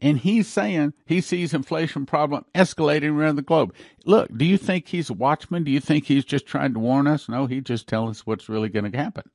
and 0.00 0.16
he's 0.18 0.46
saying 0.46 0.94
he 1.04 1.20
sees 1.20 1.52
inflation 1.52 2.06
problem 2.06 2.46
escalating 2.54 3.12
around 3.14 3.36
the 3.36 3.42
globe. 3.42 3.74
Look, 4.06 4.30
do 4.34 4.46
you 4.46 4.56
think 4.56 4.88
he's 4.88 5.10
a 5.10 5.14
watchman? 5.14 5.64
Do 5.64 5.70
you 5.70 5.80
think 5.80 6.06
he's 6.06 6.24
just 6.24 6.46
trying 6.46 6.72
to 6.72 6.78
warn 6.78 7.06
us? 7.06 7.28
No, 7.28 7.44
he 7.44 7.60
just 7.60 7.86
tells 7.86 8.10
us 8.10 8.26
what's 8.26 8.48
really 8.48 8.70
going 8.70 8.90
to 8.90 8.96
happen. 8.96 9.28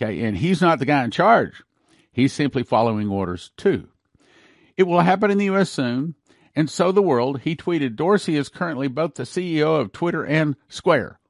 Okay, 0.00 0.22
and 0.22 0.38
he's 0.38 0.62
not 0.62 0.78
the 0.78 0.86
guy 0.86 1.04
in 1.04 1.10
charge. 1.10 1.62
He's 2.10 2.32
simply 2.32 2.62
following 2.62 3.10
orders 3.10 3.50
too. 3.58 3.88
It 4.78 4.84
will 4.84 5.00
happen 5.00 5.30
in 5.30 5.36
the 5.36 5.46
U.S. 5.46 5.68
soon, 5.68 6.14
and 6.56 6.70
so 6.70 6.90
the 6.90 7.02
world. 7.02 7.42
He 7.42 7.54
tweeted 7.54 7.94
Dorsey 7.94 8.36
is 8.36 8.48
currently 8.48 8.88
both 8.88 9.14
the 9.14 9.24
CEO 9.24 9.78
of 9.78 9.92
Twitter 9.92 10.24
and 10.24 10.56
Square. 10.68 11.20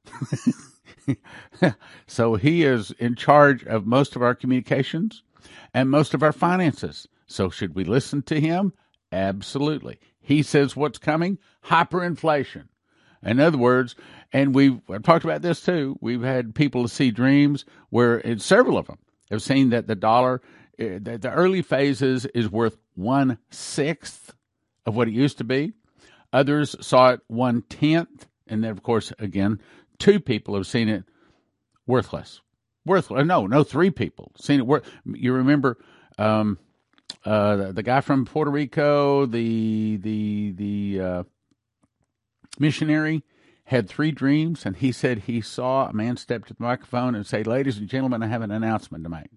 so 2.06 2.36
he 2.36 2.62
is 2.62 2.92
in 2.92 3.16
charge 3.16 3.64
of 3.64 3.86
most 3.86 4.14
of 4.14 4.22
our 4.22 4.36
communications 4.36 5.24
and 5.74 5.90
most 5.90 6.14
of 6.14 6.22
our 6.22 6.32
finances. 6.32 7.08
So 7.26 7.50
should 7.50 7.74
we 7.74 7.84
listen 7.84 8.22
to 8.22 8.40
him? 8.40 8.72
Absolutely. 9.10 9.98
He 10.20 10.42
says 10.42 10.76
what's 10.76 10.98
coming? 10.98 11.38
Hyperinflation. 11.64 12.68
In 13.22 13.40
other 13.40 13.58
words, 13.58 13.96
and 14.32 14.54
we've 14.54 14.80
I've 14.88 15.02
talked 15.02 15.24
about 15.24 15.42
this 15.42 15.60
too. 15.60 15.96
We've 16.00 16.22
had 16.22 16.54
people 16.54 16.86
see 16.86 17.10
dreams 17.10 17.64
where 17.90 18.38
several 18.38 18.78
of 18.78 18.86
them 18.86 18.98
have 19.30 19.42
seen 19.42 19.70
that 19.70 19.88
the 19.88 19.96
dollar, 19.96 20.42
eh, 20.78 20.98
that 21.02 21.22
the 21.22 21.32
early 21.32 21.62
phases 21.62 22.26
is 22.26 22.48
worth 22.48 22.76
one 22.94 23.38
sixth 23.50 24.35
of 24.86 24.96
what 24.96 25.08
it 25.08 25.14
used 25.14 25.38
to 25.38 25.44
be. 25.44 25.72
Others 26.32 26.76
saw 26.80 27.10
it 27.10 27.20
one 27.26 27.62
tenth, 27.62 28.26
and 28.46 28.62
then 28.62 28.70
of 28.70 28.82
course 28.82 29.12
again, 29.18 29.60
two 29.98 30.20
people 30.20 30.54
have 30.54 30.66
seen 30.66 30.88
it 30.88 31.04
worthless. 31.86 32.40
Worthless. 32.84 33.26
No, 33.26 33.46
no, 33.46 33.64
three 33.64 33.90
people 33.90 34.32
seen 34.38 34.60
it 34.60 34.66
worth. 34.66 34.88
You 35.04 35.32
remember 35.32 35.78
um, 36.18 36.58
uh, 37.24 37.56
the, 37.56 37.72
the, 37.72 37.82
guy 37.82 38.00
from 38.00 38.24
Puerto 38.24 38.50
Rico, 38.50 39.26
the 39.26 39.96
the 39.96 40.52
the 40.52 41.00
uh, 41.00 41.22
missionary 42.58 43.24
had 43.64 43.88
three 43.88 44.12
dreams, 44.12 44.64
and 44.64 44.76
he 44.76 44.92
said 44.92 45.20
he 45.20 45.40
saw 45.40 45.88
a 45.88 45.92
man 45.92 46.16
step 46.16 46.44
to 46.46 46.54
the 46.54 46.62
microphone 46.62 47.14
and 47.14 47.26
say, 47.26 47.42
"Ladies 47.42 47.78
and 47.78 47.88
gentlemen, 47.88 48.22
I 48.22 48.28
have 48.28 48.42
an 48.42 48.52
announcement 48.52 49.04
to 49.04 49.10
make. 49.10 49.30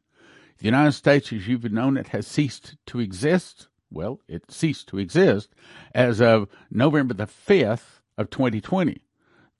The 0.59 0.65
United 0.65 0.91
States, 0.91 1.33
as 1.33 1.47
you've 1.47 1.71
known 1.71 1.97
it, 1.97 2.09
has 2.09 2.27
ceased 2.27 2.75
to 2.87 2.99
exist. 2.99 3.69
Well, 3.91 4.19
it 4.27 4.51
ceased 4.51 4.87
to 4.89 4.99
exist 4.99 5.49
as 5.93 6.21
of 6.21 6.47
November 6.71 7.13
the 7.13 7.27
fifth 7.27 8.01
of 8.17 8.29
2020." 8.29 9.01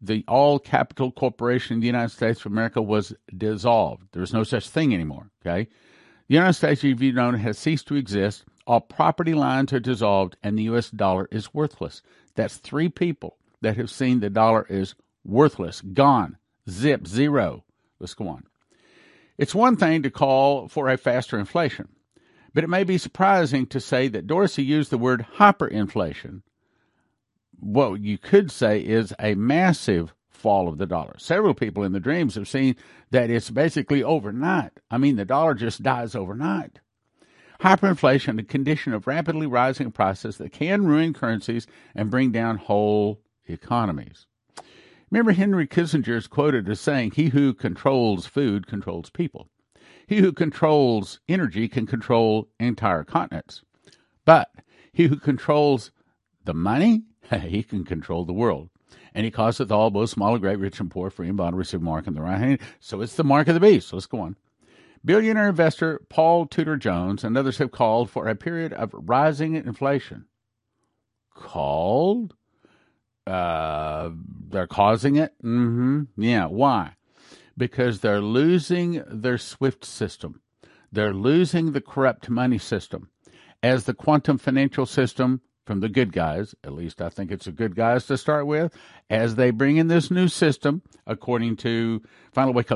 the 0.02 0.24
all 0.28 0.60
capital 0.60 1.12
corporation 1.12 1.76
in 1.76 1.80
the 1.82 1.88
United 1.88 2.10
States 2.10 2.40
of 2.42 2.52
America 2.52 2.82
was 2.82 3.14
dissolved. 3.36 4.08
There's 4.12 4.34
no 4.34 4.44
such 4.44 4.70
thing 4.70 4.94
anymore. 4.94 5.30
Okay. 5.46 5.68
The 6.28 6.36
United 6.36 6.54
States, 6.54 6.84
if 6.84 7.02
you 7.02 7.12
know, 7.12 7.32
has 7.32 7.58
ceased 7.58 7.88
to 7.88 7.96
exist. 7.96 8.46
All 8.68 8.82
property 8.82 9.34
lines 9.34 9.74
are 9.74 9.80
dissolved, 9.80 10.38
and 10.44 10.58
the 10.58 10.64
U.S. 10.64 10.92
dollar 10.92 11.28
is 11.32 11.54
worthless. 11.56 12.04
That's 12.36 12.58
three 12.58 12.88
people 12.88 13.38
that 13.62 13.78
have 13.78 13.90
seen 13.90 14.20
the 14.20 14.30
dollar 14.30 14.68
is 14.70 14.94
worthless, 15.26 15.82
gone, 15.82 16.38
zip, 16.70 17.08
zero. 17.08 17.64
Let's 18.00 18.14
go 18.14 18.28
on. 18.28 18.44
It's 19.40 19.56
one 19.56 19.76
thing 19.76 20.04
to 20.04 20.12
call 20.12 20.68
for 20.68 20.88
a 20.88 20.98
faster 20.98 21.40
inflation, 21.40 21.90
but 22.60 22.66
it 22.66 22.70
may 22.70 22.84
be 22.84 22.98
surprising 22.98 23.66
to 23.66 23.80
say 23.80 24.10
that 24.10 24.28
Dorsey 24.28 24.66
used 24.66 24.90
the 24.90 24.98
word 24.98 25.26
hyperinflation 25.38 26.42
what 27.58 28.02
you 28.02 28.18
could 28.18 28.52
say 28.52 28.82
is 28.82 29.14
a 29.18 29.34
massive 29.36 30.14
fall 30.30 30.68
of 30.68 30.78
the 30.78 30.86
dollar. 30.86 31.16
Several 31.20 31.54
people 31.54 31.84
in 31.84 31.94
the 31.94 32.02
dreams 32.02 32.36
have 32.36 32.50
seen 32.50 32.76
that 33.12 33.30
it's 33.30 33.50
basically 33.50 34.04
overnight. 34.04 34.74
I 34.92 34.98
mean, 34.98 35.16
the 35.16 35.24
dollar 35.24 35.54
just 35.54 35.84
dies 35.84 36.16
overnight. 36.16 36.82
Hyperinflation, 37.62 38.38
a 38.42 38.44
condition 38.44 38.92
of 38.92 39.08
rapidly 39.08 39.48
rising 39.48 39.94
prices 39.94 40.36
that 40.40 40.52
can 40.52 40.86
ruin 40.86 41.14
currencies 41.14 41.66
and 41.96 42.12
bring 42.12 42.34
down 42.34 42.58
whole 42.58 43.22
economies. 43.48 44.26
Remember, 45.10 45.32
Henry 45.32 45.66
Kissinger 45.66 46.18
is 46.18 46.28
quoted 46.28 46.68
as 46.68 46.82
saying, 46.82 47.12
He 47.12 47.30
who 47.30 47.54
controls 47.54 48.26
food 48.26 48.68
controls 48.68 49.10
people. 49.10 49.48
He 50.10 50.22
who 50.22 50.32
controls 50.32 51.20
energy 51.30 51.68
can 51.68 51.86
control 51.86 52.50
entire 52.60 53.04
continents. 53.04 53.62
But 54.26 54.50
he 54.92 55.06
who 55.06 55.18
controls 55.18 55.92
the 56.46 56.56
money 56.56 57.04
he 57.44 57.62
can 57.62 57.86
control 57.86 58.26
the 58.26 58.34
world. 58.34 58.70
And 59.14 59.24
he 59.24 59.30
causeth 59.30 59.72
all, 59.72 59.92
both 59.92 60.10
small 60.10 60.34
and 60.34 60.42
great, 60.42 60.58
rich 60.58 60.80
and 60.80 60.90
poor, 60.90 61.12
free 61.12 61.28
and 61.28 61.38
bond, 61.38 61.56
receive 61.56 61.84
mark 61.84 62.08
in 62.08 62.16
the 62.16 62.24
right 62.24 62.40
hand. 62.40 62.60
So 62.80 63.02
it's 63.02 63.18
the 63.18 63.24
mark 63.24 63.48
of 63.50 63.54
the 63.54 63.60
beast. 63.60 63.94
Let's 63.94 64.08
go 64.08 64.22
on. 64.22 64.36
Billionaire 65.06 65.50
investor 65.50 66.02
Paul 66.10 66.48
Tudor 66.48 66.78
Jones 66.78 67.24
and 67.24 67.38
others 67.38 67.60
have 67.60 67.70
called 67.70 68.10
for 68.10 68.28
a 68.28 68.34
period 68.34 68.74
of 68.74 68.90
rising 68.92 69.54
inflation. 69.54 70.26
Called? 71.36 72.34
Uh, 73.28 74.10
they're 74.50 74.66
causing 74.66 75.18
it? 75.18 75.36
Mm-hmm. 75.44 76.06
Yeah. 76.18 76.48
Why? 76.48 76.96
Because 77.60 78.00
they're 78.00 78.22
losing 78.22 79.04
their 79.08 79.38
SWIFT 79.38 79.84
system. 79.84 80.42
They're 80.92 81.14
losing 81.14 81.74
the 81.74 81.82
corrupt 81.82 82.30
money 82.30 82.58
system. 82.58 83.10
As 83.62 83.84
the 83.84 83.94
quantum 83.94 84.38
financial 84.38 84.86
system 84.86 85.42
from 85.66 85.82
the 85.82 85.90
good 85.90 86.14
guys, 86.14 86.56
at 86.64 86.74
least 86.74 87.02
I 87.02 87.10
think 87.10 87.32
it's 87.32 87.46
the 87.46 87.52
good 87.52 87.76
guys 87.76 88.06
to 88.06 88.18
start 88.18 88.48
with, 88.48 88.74
as 89.10 89.36
they 89.36 89.52
bring 89.52 89.76
in 89.76 89.90
this 89.90 90.10
new 90.10 90.30
system, 90.30 90.82
according 91.06 91.58
to 91.58 92.02
Final 92.32 92.54
Wake 92.54 92.70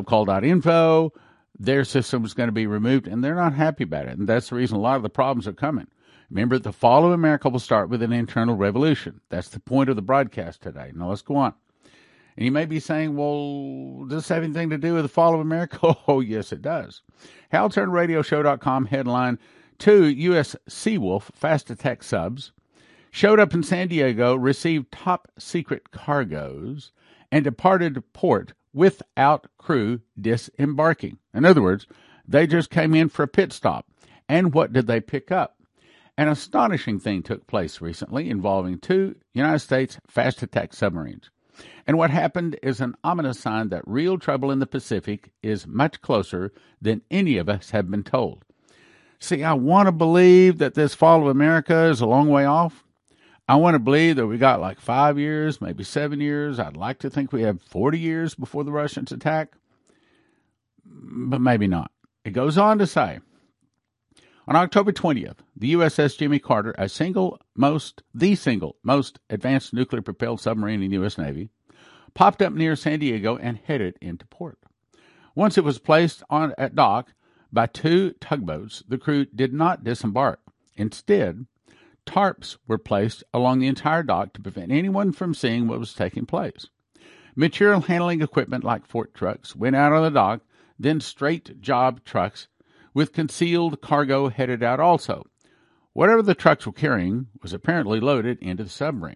their 1.60 1.84
system 1.84 2.26
is 2.26 2.34
going 2.34 2.48
to 2.48 2.54
be 2.54 2.68
removed, 2.68 3.08
and 3.08 3.24
they're 3.24 3.36
not 3.36 3.54
happy 3.54 3.84
about 3.84 4.08
it. 4.08 4.18
And 4.18 4.28
that's 4.28 4.50
the 4.50 4.56
reason 4.56 4.76
a 4.76 4.82
lot 4.82 4.98
of 4.98 5.04
the 5.04 5.10
problems 5.10 5.48
are 5.48 5.54
coming. 5.54 5.88
Remember, 6.30 6.58
the 6.60 6.74
fall 6.74 7.06
of 7.06 7.12
America 7.12 7.48
will 7.48 7.60
start 7.60 7.90
with 7.90 8.02
an 8.02 8.12
internal 8.12 8.56
revolution. 8.56 9.22
That's 9.30 9.50
the 9.50 9.60
point 9.60 9.90
of 9.90 9.96
the 9.96 10.02
broadcast 10.02 10.62
today. 10.62 10.92
Now 10.94 11.10
let's 11.10 11.22
go 11.22 11.36
on. 11.36 11.54
And 12.36 12.46
you 12.46 12.52
may 12.52 12.66
be 12.66 12.80
saying, 12.80 13.16
well, 13.16 14.06
does 14.06 14.24
this 14.24 14.30
have 14.30 14.44
anything 14.44 14.70
to 14.72 14.78
do 14.78 14.94
with 14.96 15.04
the 15.04 15.10
fall 15.10 15.34
of 15.34 15.40
America? 15.40 15.96
Oh, 16.08 16.20
yes, 16.20 16.52
it 16.52 16.62
does. 16.62 17.02
HalTurnerRadioShow.com 17.52 18.88
headline 18.88 19.40
Two 19.80 20.08
U.S. 20.08 20.56
Seawolf 20.70 21.24
fast 21.34 21.70
attack 21.70 22.04
subs 22.04 22.52
showed 23.12 23.40
up 23.40 23.54
in 23.54 23.64
San 23.64 23.90
Diego, 23.90 24.36
received 24.36 24.92
top 24.92 25.28
secret 25.38 25.92
cargoes, 25.92 26.92
and 27.32 27.44
departed 27.44 28.02
port 28.14 28.54
without 28.74 29.48
crew 29.58 30.00
disembarking. 30.20 31.18
In 31.34 31.46
other 31.46 31.62
words, 31.62 31.86
they 32.28 32.48
just 32.48 32.70
came 32.70 32.94
in 32.94 33.10
for 33.10 33.24
a 33.24 33.28
pit 33.28 33.52
stop. 33.52 33.88
And 34.30 34.54
what 34.54 34.72
did 34.72 34.88
they 34.88 35.02
pick 35.02 35.32
up? 35.32 35.58
An 36.18 36.28
astonishing 36.28 37.00
thing 37.00 37.24
took 37.24 37.46
place 37.48 37.82
recently 37.82 38.30
involving 38.30 38.80
two 38.80 39.16
United 39.34 39.60
States 39.60 39.98
fast 40.08 40.42
attack 40.44 40.74
submarines. 40.74 41.30
And 41.86 41.98
what 41.98 42.10
happened 42.10 42.58
is 42.64 42.82
an 42.82 42.96
ominous 43.04 43.40
sign 43.40 43.70
that 43.70 43.88
real 43.88 44.18
trouble 44.18 44.52
in 44.52 44.60
the 44.60 44.66
Pacific 44.66 45.32
is 45.42 45.68
much 45.68 46.02
closer 46.02 46.52
than 46.82 47.02
any 47.12 47.38
of 47.38 47.50
us 47.50 47.72
have 47.72 47.90
been 47.90 48.04
told. 48.04 48.46
See, 49.20 49.44
I 49.44 49.54
want 49.54 49.88
to 49.88 49.92
believe 49.92 50.58
that 50.58 50.74
this 50.74 50.94
fall 50.94 51.22
of 51.22 51.28
America 51.28 51.86
is 51.86 52.02
a 52.02 52.06
long 52.06 52.30
way 52.30 52.46
off, 52.46 52.84
I 53.48 53.58
want 53.58 53.76
to 53.76 53.80
believe 53.80 54.16
that 54.16 54.28
we 54.28 54.38
got 54.38 54.62
like 54.62 54.80
five 54.80 55.20
years, 55.20 55.60
maybe 55.60 55.84
seven 55.84 56.22
years. 56.22 56.60
I'd 56.60 56.78
like 56.78 57.00
to 57.00 57.10
think 57.10 57.32
we 57.32 57.42
have 57.42 57.62
40 57.62 58.00
years 58.00 58.36
before 58.36 58.64
the 58.64 58.72
Russians 58.72 59.12
attack, 59.12 59.54
but 60.86 61.42
maybe 61.42 61.68
not. 61.68 61.92
It 62.24 62.32
goes 62.32 62.58
on 62.58 62.80
to 62.80 62.88
say 62.88 63.20
on 64.48 64.56
October 64.56 64.92
20th, 64.92 65.38
the 65.56 65.74
USS 65.74 66.18
Jimmy 66.18 66.40
Carter, 66.40 66.76
a 66.78 66.90
single 66.90 67.40
most, 67.56 68.04
the 68.14 68.36
single 68.36 68.76
most 68.84 69.20
advanced 69.30 69.74
nuclear 69.74 70.02
propelled 70.02 70.42
submarine 70.42 70.84
in 70.84 70.90
the 70.90 70.98
U.S. 70.98 71.18
Navy, 71.18 71.50
popped 72.14 72.42
up 72.42 72.54
near 72.54 72.76
San 72.76 73.00
Diego 73.00 73.38
and 73.38 73.58
headed 73.58 73.98
into 74.02 74.26
port. 74.28 74.60
Once 75.36 75.58
it 75.58 75.64
was 75.64 75.80
placed 75.80 76.24
on 76.30 76.54
at 76.58 76.76
dock 76.76 77.14
by 77.52 77.66
two 77.68 78.12
tugboats, 78.20 78.84
the 78.88 78.98
crew 78.98 79.26
did 79.26 79.54
not 79.54 79.84
disembark. 79.84 80.40
Instead, 80.76 81.46
Tarps 82.06 82.58
were 82.68 82.78
placed 82.78 83.24
along 83.34 83.60
the 83.60 83.68
entire 83.68 84.04
dock 84.04 84.34
to 84.34 84.42
prevent 84.42 84.72
anyone 84.72 85.12
from 85.14 85.34
seeing 85.34 85.68
what 85.68 85.80
was 85.80 85.94
taking 85.94 86.26
place. 86.26 86.68
Material 87.36 87.82
handling 87.82 88.22
equipment 88.22 88.64
like 88.64 88.86
fork 88.86 89.14
trucks 89.14 89.56
went 89.56 89.76
out 89.76 89.94
on 89.94 90.04
the 90.04 90.12
dock, 90.12 90.42
then 90.78 91.00
straight 91.00 91.62
job 91.62 92.04
trucks 92.04 92.48
with 92.94 93.14
concealed 93.14 93.82
cargo 93.82 94.30
headed 94.30 94.64
out 94.64 94.80
also. 94.80 95.24
Whatever 95.94 96.22
the 96.22 96.36
trucks 96.36 96.66
were 96.66 96.74
carrying 96.74 97.28
was 97.42 97.54
apparently 97.54 98.00
loaded 98.00 98.40
into 98.42 98.64
the 98.64 98.70
submarine. 98.70 99.16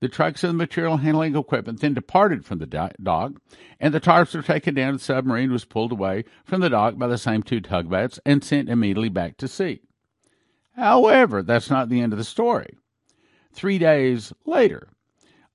The 0.00 0.08
trucks 0.08 0.44
and 0.44 0.50
the 0.50 0.56
material 0.56 0.98
handling 0.98 1.36
equipment 1.36 1.80
then 1.80 1.94
departed 1.94 2.44
from 2.44 2.58
the 2.58 2.66
dock, 2.66 3.32
and 3.80 3.92
the 3.92 4.00
tarps 4.00 4.34
were 4.34 4.42
taken 4.42 4.74
down. 4.74 4.94
The 4.94 4.98
submarine 5.00 5.50
was 5.50 5.64
pulled 5.64 5.90
away 5.90 6.24
from 6.44 6.60
the 6.60 6.70
dock 6.70 6.96
by 6.96 7.08
the 7.08 7.18
same 7.18 7.42
two 7.42 7.60
tugboats 7.60 8.20
and 8.24 8.44
sent 8.44 8.68
immediately 8.68 9.08
back 9.08 9.36
to 9.38 9.48
sea. 9.48 9.82
However, 10.76 11.42
that's 11.42 11.70
not 11.70 11.88
the 11.88 12.00
end 12.00 12.12
of 12.12 12.18
the 12.18 12.24
story. 12.24 12.76
Three 13.52 13.78
days 13.78 14.32
later, 14.46 14.88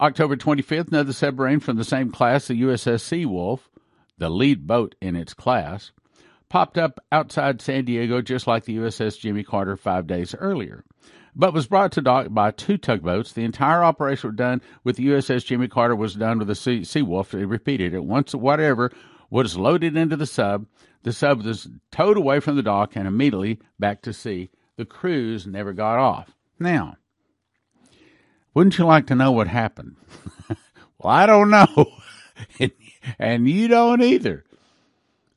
October 0.01 0.36
25th, 0.36 0.89
another 0.89 1.13
submarine 1.13 1.62
from 1.62 1.77
the 1.77 1.86
same 1.86 2.12
class, 2.12 2.48
the 2.48 2.62
USS 2.62 3.01
Seawolf, 3.01 3.69
the 4.17 4.29
lead 4.29 4.67
boat 4.67 4.95
in 5.01 5.15
its 5.15 5.33
class, 5.33 5.93
popped 6.53 6.77
up 6.77 7.00
outside 7.12 7.60
San 7.63 7.83
Diego 7.83 8.22
just 8.22 8.45
like 8.45 8.65
the 8.65 8.77
USS 8.77 9.19
Jimmy 9.19 9.41
Carter 9.41 9.75
five 9.75 10.05
days 10.05 10.36
earlier, 10.36 10.86
but 11.36 11.51
was 11.51 11.65
brought 11.65 11.91
to 11.93 12.01
dock 12.01 12.27
by 12.29 12.51
two 12.51 12.77
tugboats. 12.77 13.33
The 13.33 13.43
entire 13.43 13.83
operation 13.83 14.29
was 14.29 14.38
done 14.38 14.62
with 14.83 14.98
the 14.98 15.07
USS 15.07 15.43
Jimmy 15.45 15.67
Carter 15.67 15.95
was 15.95 16.13
done 16.13 16.38
with 16.38 16.48
the 16.48 16.53
sea- 16.53 16.81
Seawolf. 16.81 17.31
They 17.31 17.43
repeated 17.45 17.95
it 17.95 18.05
once, 18.05 18.36
whatever 18.36 18.91
was 19.31 19.57
loaded 19.57 19.98
into 19.98 20.15
the 20.15 20.27
sub. 20.27 20.67
The 21.01 21.12
sub 21.12 21.43
was 21.43 21.67
towed 21.91 22.17
away 22.17 22.39
from 22.39 22.55
the 22.55 22.62
dock 22.62 22.95
and 22.95 23.07
immediately 23.07 23.60
back 23.79 24.03
to 24.03 24.13
sea 24.13 24.51
the 24.77 24.86
crews 24.86 25.48
never 25.48 25.74
got 25.74 25.98
off. 25.98 26.36
Now, 26.60 26.98
Wouldn't 28.53 28.77
you 28.77 28.86
like 28.86 29.07
to 29.07 29.15
know 29.15 29.31
what 29.31 29.48
happened? 29.48 29.95
well, 31.00 31.13
I 31.13 31.25
don't 31.25 31.50
know. 31.50 31.88
and 33.17 33.50
you 33.50 33.67
don't 33.67 34.03
either. 34.03 34.45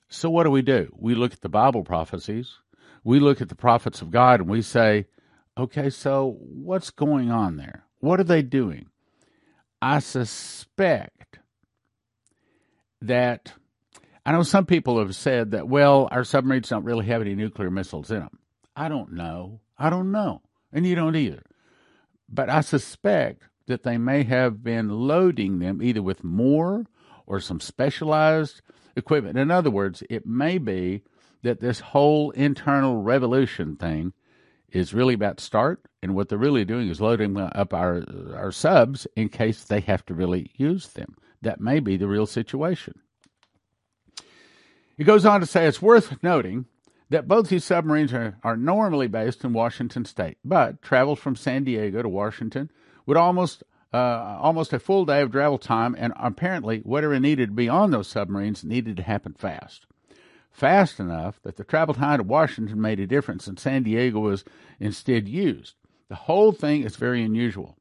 So 0.08 0.30
what 0.30 0.44
do 0.44 0.50
we 0.50 0.62
do? 0.62 0.88
We 0.96 1.14
look 1.14 1.32
at 1.32 1.40
the 1.40 1.48
Bible 1.48 1.82
prophecies. 1.82 2.58
We 3.04 3.20
look 3.20 3.40
at 3.40 3.48
the 3.48 3.54
prophets 3.54 4.02
of 4.02 4.10
God 4.10 4.40
and 4.40 4.48
we 4.48 4.62
say, 4.62 5.06
okay, 5.56 5.90
so 5.90 6.36
what's 6.40 6.90
going 6.90 7.30
on 7.30 7.56
there? 7.56 7.84
What 8.00 8.20
are 8.20 8.25
they 8.25 8.42
doing? 8.42 8.86
I 9.80 9.98
suspect 9.98 11.38
that 13.00 13.52
I 14.25 14.32
know 14.32 14.42
some 14.42 14.66
people 14.66 14.98
have 14.98 15.14
said 15.14 15.52
that, 15.52 15.68
well, 15.68 16.08
our 16.10 16.25
submarines 16.25 16.68
don't 16.68 16.84
really 16.84 17.06
have 17.06 17.20
any 17.20 17.34
nuclear 17.34 17.70
missiles 17.70 18.10
in 18.10 18.20
them. 18.20 18.38
I 18.75 18.88
don't 18.88 19.12
know. 19.12 19.60
I 19.78 19.90
don't 19.90 20.10
know. 20.10 20.42
And 20.72 20.86
you 20.86 20.94
don't 20.94 21.16
either. 21.16 21.42
But 22.28 22.50
I 22.50 22.60
suspect 22.60 23.44
that 23.66 23.84
they 23.84 23.98
may 23.98 24.25
have 24.25 24.62
been 24.62 24.88
loading 24.88 25.58
them 25.58 25.80
either 25.80 26.02
with 26.02 26.25
more 26.25 26.84
or 27.26 27.40
some 27.40 27.60
specialized 27.60 28.62
equipment. 28.96 29.38
In 29.38 29.50
other 29.50 29.70
words, 29.70 30.02
it 30.10 30.26
may 30.26 30.58
be 30.58 31.02
that 31.42 31.60
this 31.60 31.80
whole 31.80 32.30
internal 32.32 33.02
revolution 33.02 33.76
thing 33.76 34.12
is 34.70 34.92
really 34.92 35.14
about 35.14 35.40
start, 35.40 35.80
and 36.02 36.14
what 36.14 36.28
they're 36.28 36.38
really 36.38 36.64
doing 36.64 36.88
is 36.88 37.00
loading 37.00 37.36
up 37.38 37.72
our 37.72 38.04
our 38.34 38.50
subs 38.50 39.06
in 39.14 39.28
case 39.28 39.64
they 39.64 39.80
have 39.80 40.04
to 40.06 40.14
really 40.14 40.50
use 40.56 40.88
them. 40.88 41.16
That 41.42 41.60
may 41.60 41.80
be 41.80 41.96
the 41.96 42.08
real 42.08 42.26
situation. 42.26 43.00
He 44.96 45.04
goes 45.04 45.26
on 45.26 45.40
to 45.40 45.46
say 45.46 45.66
it's 45.66 45.82
worth 45.82 46.22
noting 46.22 46.66
that 47.10 47.28
both 47.28 47.48
these 47.48 47.64
submarines 47.64 48.12
are, 48.12 48.38
are 48.42 48.56
normally 48.56 49.06
based 49.06 49.44
in 49.44 49.52
Washington 49.52 50.04
State, 50.04 50.38
but 50.44 50.82
travel 50.82 51.14
from 51.14 51.36
San 51.36 51.64
Diego 51.64 52.02
to 52.02 52.08
Washington 52.08 52.70
would 53.04 53.16
almost 53.16 53.62
uh, 53.93 54.38
almost 54.40 54.73
a 54.73 54.78
full 54.78 55.05
day 55.05 55.23
of 55.23 55.33
travel 55.33 55.59
time, 55.59 55.95
and 55.99 56.12
apparently 56.16 56.81
whatever 56.81 57.19
needed 57.19 57.50
to 57.50 57.55
be 57.55 57.69
on 57.69 57.90
those 57.90 58.09
submarines 58.09 58.64
needed 58.64 58.97
to 58.97 59.02
happen 59.02 59.33
fast. 59.33 59.87
Fast 60.50 60.99
enough 60.99 61.40
that 61.43 61.57
the 61.57 61.64
travel 61.64 61.95
time 61.95 62.19
to 62.19 62.25
Washington 62.25 62.81
made 62.81 62.99
a 62.99 63.07
difference, 63.07 63.47
and 63.47 63.59
San 63.59 63.83
Diego 63.83 64.21
was 64.21 64.45
instead 64.81 65.28
used. 65.28 65.75
The 66.09 66.14
whole 66.14 66.52
thing 66.52 66.83
is 66.83 66.97
very 66.97 67.23
unusual. 67.23 67.76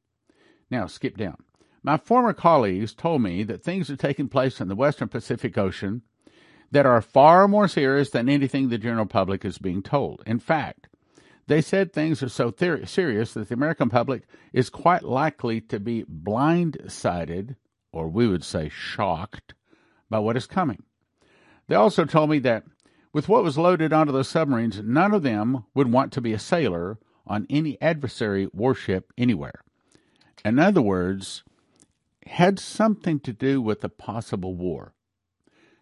Now, 0.70 0.86
skip 0.86 1.16
down. 1.16 1.36
My 1.82 1.96
former 1.96 2.32
colleagues 2.32 2.92
told 2.92 3.22
me 3.22 3.44
that 3.44 3.62
things 3.62 3.88
are 3.88 3.96
taking 3.96 4.28
place 4.28 4.60
in 4.60 4.68
the 4.68 4.74
Western 4.74 5.08
Pacific 5.08 5.56
Ocean 5.56 6.02
that 6.72 6.84
are 6.84 7.00
far 7.00 7.46
more 7.46 7.68
serious 7.68 8.10
than 8.10 8.28
anything 8.28 8.68
the 8.68 8.78
general 8.78 9.06
public 9.06 9.44
is 9.44 9.58
being 9.58 9.82
told. 9.82 10.22
In 10.26 10.38
fact, 10.38 10.88
they 11.46 11.60
said 11.60 11.92
things 11.92 12.22
are 12.22 12.28
so 12.28 12.50
ther- 12.50 12.86
serious 12.86 13.34
that 13.34 13.48
the 13.48 13.54
American 13.54 13.88
public 13.88 14.22
is 14.52 14.70
quite 14.70 15.02
likely 15.02 15.60
to 15.62 15.78
be 15.78 16.04
blindsided, 16.04 17.56
or 17.92 18.08
we 18.08 18.26
would 18.26 18.44
say 18.44 18.68
shocked, 18.68 19.54
by 20.10 20.18
what 20.18 20.36
is 20.36 20.46
coming. 20.46 20.82
They 21.68 21.74
also 21.74 22.04
told 22.04 22.30
me 22.30 22.38
that 22.40 22.64
with 23.12 23.28
what 23.28 23.44
was 23.44 23.56
loaded 23.56 23.92
onto 23.92 24.12
those 24.12 24.28
submarines, 24.28 24.80
none 24.82 25.14
of 25.14 25.22
them 25.22 25.64
would 25.74 25.90
want 25.90 26.12
to 26.12 26.20
be 26.20 26.32
a 26.32 26.38
sailor 26.38 26.98
on 27.26 27.46
any 27.48 27.80
adversary 27.80 28.48
warship 28.52 29.12
anywhere. 29.16 29.62
In 30.44 30.58
other 30.58 30.82
words, 30.82 31.42
had 32.26 32.58
something 32.58 33.18
to 33.20 33.32
do 33.32 33.60
with 33.60 33.82
a 33.84 33.88
possible 33.88 34.54
war. 34.54 34.94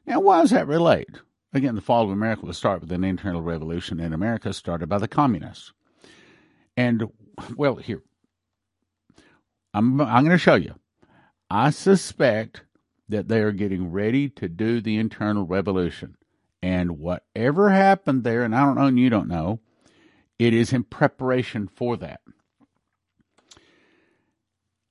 Now, 0.06 0.20
why 0.20 0.42
does 0.42 0.50
that 0.50 0.68
relate? 0.68 1.20
Again, 1.54 1.76
the 1.76 1.80
fall 1.80 2.02
of 2.02 2.10
America 2.10 2.44
will 2.44 2.52
start 2.52 2.80
with 2.80 2.90
an 2.90 3.04
internal 3.04 3.40
revolution 3.40 4.00
in 4.00 4.12
America 4.12 4.52
started 4.52 4.88
by 4.88 4.98
the 4.98 5.06
communists. 5.06 5.72
And, 6.76 7.04
well, 7.56 7.76
here, 7.76 8.02
I'm, 9.72 10.00
I'm 10.00 10.24
going 10.24 10.36
to 10.36 10.38
show 10.38 10.56
you. 10.56 10.74
I 11.48 11.70
suspect 11.70 12.62
that 13.08 13.28
they 13.28 13.40
are 13.40 13.52
getting 13.52 13.92
ready 13.92 14.28
to 14.30 14.48
do 14.48 14.80
the 14.80 14.96
internal 14.96 15.46
revolution. 15.46 16.16
And 16.60 16.98
whatever 16.98 17.70
happened 17.70 18.24
there, 18.24 18.42
and 18.42 18.54
I 18.54 18.64
don't 18.64 18.76
know 18.76 18.86
and 18.86 18.98
you 18.98 19.08
don't 19.08 19.28
know, 19.28 19.60
it 20.40 20.54
is 20.54 20.72
in 20.72 20.82
preparation 20.82 21.68
for 21.68 21.96
that. 21.98 22.20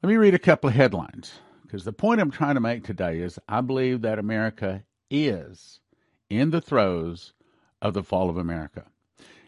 Let 0.02 0.10
me 0.10 0.16
read 0.16 0.36
a 0.36 0.40
couple 0.40 0.70
of 0.70 0.76
headlines 0.76 1.34
because 1.64 1.84
the 1.84 1.92
point 1.92 2.22
I'm 2.22 2.32
trying 2.32 2.56
to 2.56 2.62
make 2.62 2.86
today 2.86 3.20
is 3.20 3.38
I 3.50 3.60
believe 3.60 4.02
that 4.02 4.20
America 4.20 4.84
is 5.10 5.82
in 6.38 6.52
the 6.52 6.62
throes 6.62 7.34
of 7.82 7.94
the 7.94 8.04
fall 8.04 8.30
of 8.30 8.38
America. 8.38 8.86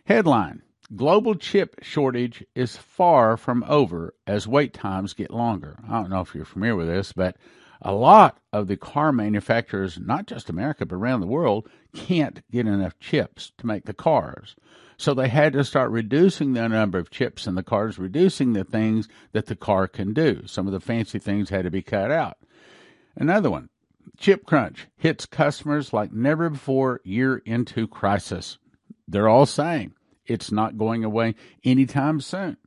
Headline 0.05 0.61
Global 0.95 1.33
chip 1.33 1.77
shortage 1.81 2.45
is 2.53 2.77
far 2.77 3.37
from 3.37 3.63
over 3.67 4.13
as 4.27 4.47
wait 4.47 4.71
times 4.71 5.13
get 5.13 5.31
longer. 5.31 5.79
I 5.89 5.99
don't 5.99 6.11
know 6.11 6.21
if 6.21 6.35
you're 6.35 6.45
familiar 6.45 6.75
with 6.75 6.87
this, 6.87 7.11
but 7.11 7.37
a 7.81 7.91
lot 7.91 8.37
of 8.53 8.67
the 8.67 8.77
car 8.77 9.11
manufacturers, 9.11 9.99
not 9.99 10.27
just 10.27 10.49
America, 10.49 10.85
but 10.85 10.95
around 10.95 11.21
the 11.21 11.27
world, 11.27 11.67
can't 11.93 12.43
get 12.51 12.67
enough 12.67 12.99
chips 12.99 13.51
to 13.57 13.65
make 13.65 13.85
the 13.85 13.93
cars. 13.93 14.55
So 14.97 15.13
they 15.13 15.27
had 15.27 15.53
to 15.53 15.63
start 15.63 15.89
reducing 15.89 16.53
the 16.53 16.67
number 16.67 16.99
of 16.99 17.09
chips 17.09 17.47
in 17.47 17.55
the 17.55 17.63
cars, 17.63 17.97
reducing 17.97 18.53
the 18.53 18.63
things 18.63 19.07
that 19.31 19.47
the 19.47 19.55
car 19.55 19.87
can 19.87 20.13
do. 20.13 20.43
Some 20.45 20.67
of 20.67 20.73
the 20.73 20.79
fancy 20.79 21.17
things 21.17 21.49
had 21.49 21.63
to 21.63 21.71
be 21.71 21.81
cut 21.81 22.11
out. 22.11 22.37
Another 23.15 23.49
one 23.49 23.69
Chip 24.17 24.45
crunch 24.45 24.87
hits 24.97 25.25
customers 25.25 25.93
like 25.93 26.11
never 26.11 26.49
before 26.49 27.01
year 27.03 27.37
into 27.45 27.87
crisis. 27.87 28.57
They're 29.07 29.29
all 29.29 29.45
saying 29.45 29.93
it's 30.25 30.51
not 30.51 30.77
going 30.77 31.03
away 31.03 31.35
anytime 31.63 32.21
soon. 32.21 32.57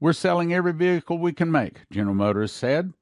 We're 0.00 0.12
selling 0.12 0.52
every 0.52 0.72
vehicle 0.72 1.18
we 1.18 1.32
can 1.32 1.52
make, 1.52 1.82
General 1.90 2.14
Motors 2.14 2.52
said, 2.52 2.92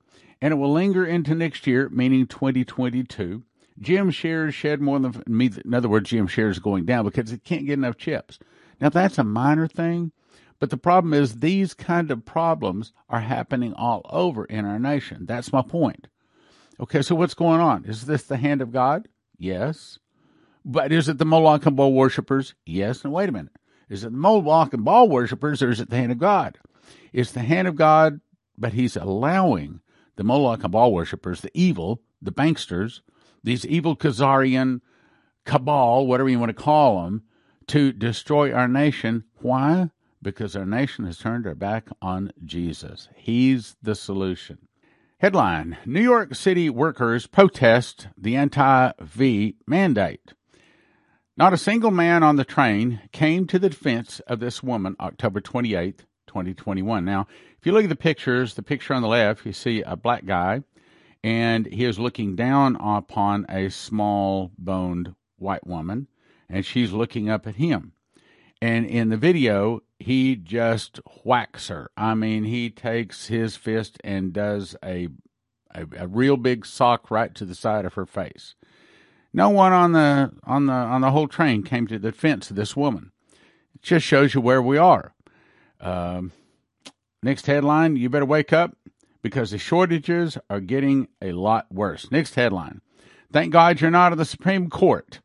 and 0.40 0.52
it 0.52 0.56
will 0.56 0.72
linger 0.72 1.06
into 1.06 1.34
next 1.34 1.66
year, 1.66 1.88
meaning 1.88 2.26
2022. 2.26 3.42
GM 3.80 4.12
shares 4.12 4.54
shed 4.54 4.80
more 4.80 4.98
than, 4.98 5.22
in 5.26 5.74
other 5.74 5.88
words, 5.88 6.10
GM 6.10 6.28
shares 6.28 6.58
going 6.58 6.84
down 6.84 7.04
because 7.04 7.32
it 7.32 7.44
can't 7.44 7.66
get 7.66 7.74
enough 7.74 7.96
chips. 7.96 8.38
Now, 8.80 8.88
that's 8.88 9.18
a 9.18 9.24
minor 9.24 9.68
thing, 9.68 10.12
but 10.58 10.70
the 10.70 10.76
problem 10.76 11.14
is 11.14 11.36
these 11.36 11.74
kind 11.74 12.10
of 12.10 12.24
problems 12.24 12.92
are 13.08 13.20
happening 13.20 13.74
all 13.74 14.02
over 14.10 14.44
in 14.44 14.64
our 14.64 14.78
nation. 14.78 15.26
That's 15.26 15.52
my 15.52 15.62
point. 15.62 16.08
Okay, 16.80 17.02
so 17.02 17.14
what's 17.14 17.34
going 17.34 17.60
on? 17.60 17.84
Is 17.84 18.06
this 18.06 18.22
the 18.22 18.36
hand 18.36 18.62
of 18.62 18.72
God? 18.72 19.08
Yes. 19.36 19.98
But 20.64 20.92
is 20.92 21.08
it 21.08 21.18
the 21.18 21.24
Moloch 21.24 21.66
and 21.66 21.76
Baal 21.76 21.92
worshippers? 21.92 22.54
Yes. 22.64 23.02
And 23.02 23.12
wait 23.12 23.28
a 23.28 23.32
minute. 23.32 23.56
Is 23.88 24.04
it 24.04 24.12
the 24.12 24.18
Moloch 24.18 24.72
and 24.72 24.84
Baal 24.84 25.08
worshippers 25.08 25.62
or 25.62 25.70
is 25.70 25.80
it 25.80 25.90
the 25.90 25.96
hand 25.96 26.12
of 26.12 26.18
God? 26.18 26.58
It's 27.12 27.32
the 27.32 27.40
hand 27.40 27.66
of 27.66 27.74
God, 27.74 28.20
but 28.56 28.74
he's 28.74 28.96
allowing 28.96 29.80
the 30.16 30.24
Moloch 30.24 30.62
and 30.62 30.72
Baal 30.72 30.92
worshippers, 30.92 31.40
the 31.40 31.50
evil, 31.54 32.02
the 32.20 32.32
banksters, 32.32 33.00
these 33.42 33.64
evil 33.66 33.96
Khazarian 33.96 34.80
cabal, 35.44 36.06
whatever 36.06 36.28
you 36.28 36.38
want 36.38 36.50
to 36.50 36.62
call 36.62 37.02
them, 37.02 37.22
to 37.68 37.92
destroy 37.92 38.52
our 38.52 38.68
nation. 38.68 39.24
Why? 39.36 39.90
Because 40.20 40.54
our 40.54 40.66
nation 40.66 41.06
has 41.06 41.18
turned 41.18 41.46
our 41.46 41.54
back 41.54 41.88
on 42.02 42.32
Jesus. 42.44 43.08
He's 43.16 43.76
the 43.82 43.94
solution. 43.94 44.67
Headline 45.20 45.76
New 45.84 46.00
York 46.00 46.36
City 46.36 46.70
workers 46.70 47.26
protest 47.26 48.06
the 48.16 48.36
anti 48.36 48.92
V 49.00 49.56
mandate. 49.66 50.32
Not 51.36 51.52
a 51.52 51.56
single 51.56 51.90
man 51.90 52.22
on 52.22 52.36
the 52.36 52.44
train 52.44 53.00
came 53.10 53.48
to 53.48 53.58
the 53.58 53.68
defense 53.68 54.20
of 54.28 54.38
this 54.38 54.62
woman 54.62 54.94
October 55.00 55.40
28th, 55.40 56.04
2021. 56.28 57.04
Now, 57.04 57.26
if 57.58 57.66
you 57.66 57.72
look 57.72 57.82
at 57.82 57.88
the 57.88 57.96
pictures, 57.96 58.54
the 58.54 58.62
picture 58.62 58.94
on 58.94 59.02
the 59.02 59.08
left, 59.08 59.44
you 59.44 59.52
see 59.52 59.82
a 59.82 59.96
black 59.96 60.24
guy, 60.24 60.62
and 61.24 61.66
he 61.66 61.84
is 61.84 61.98
looking 61.98 62.36
down 62.36 62.76
upon 62.76 63.44
a 63.48 63.70
small 63.70 64.52
boned 64.56 65.16
white 65.36 65.66
woman, 65.66 66.06
and 66.48 66.64
she's 66.64 66.92
looking 66.92 67.28
up 67.28 67.44
at 67.48 67.56
him. 67.56 67.92
And 68.60 68.86
in 68.86 69.08
the 69.08 69.16
video, 69.16 69.82
he 69.98 70.34
just 70.36 71.00
whacks 71.24 71.68
her. 71.68 71.90
I 71.96 72.14
mean, 72.14 72.44
he 72.44 72.70
takes 72.70 73.26
his 73.28 73.56
fist 73.56 73.98
and 74.02 74.32
does 74.32 74.76
a, 74.84 75.08
a, 75.74 75.86
a 75.96 76.06
real 76.08 76.36
big 76.36 76.66
sock 76.66 77.10
right 77.10 77.34
to 77.36 77.44
the 77.44 77.54
side 77.54 77.84
of 77.84 77.94
her 77.94 78.06
face. 78.06 78.54
No 79.32 79.50
one 79.50 79.72
on 79.72 79.92
the 79.92 80.32
on 80.44 80.66
the 80.66 80.72
on 80.72 81.02
the 81.02 81.10
whole 81.10 81.28
train 81.28 81.62
came 81.62 81.86
to 81.88 81.98
the 81.98 82.10
defense 82.10 82.50
of 82.50 82.56
this 82.56 82.74
woman. 82.74 83.12
It 83.74 83.82
just 83.82 84.06
shows 84.06 84.34
you 84.34 84.40
where 84.40 84.62
we 84.62 84.78
are. 84.78 85.12
Um, 85.80 86.32
next 87.22 87.46
headline: 87.46 87.96
You 87.96 88.08
better 88.08 88.24
wake 88.24 88.52
up 88.52 88.76
because 89.22 89.50
the 89.50 89.58
shortages 89.58 90.38
are 90.48 90.60
getting 90.60 91.08
a 91.20 91.32
lot 91.32 91.66
worse. 91.70 92.10
Next 92.10 92.34
headline: 92.36 92.80
Thank 93.30 93.52
God 93.52 93.80
you're 93.80 93.90
not 93.90 94.12
at 94.12 94.18
the 94.18 94.24
Supreme 94.24 94.70
Court. 94.70 95.20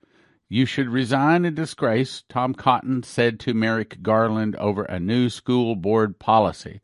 You 0.54 0.68
should 0.68 0.90
resign 0.90 1.46
in 1.46 1.56
disgrace, 1.56 2.22
Tom 2.30 2.54
Cotton 2.54 3.02
said 3.02 3.40
to 3.40 3.56
Merrick 3.56 4.04
Garland 4.04 4.56
over 4.58 4.84
a 4.84 5.00
new 5.00 5.28
school 5.30 5.76
board 5.76 6.20
policy. 6.20 6.80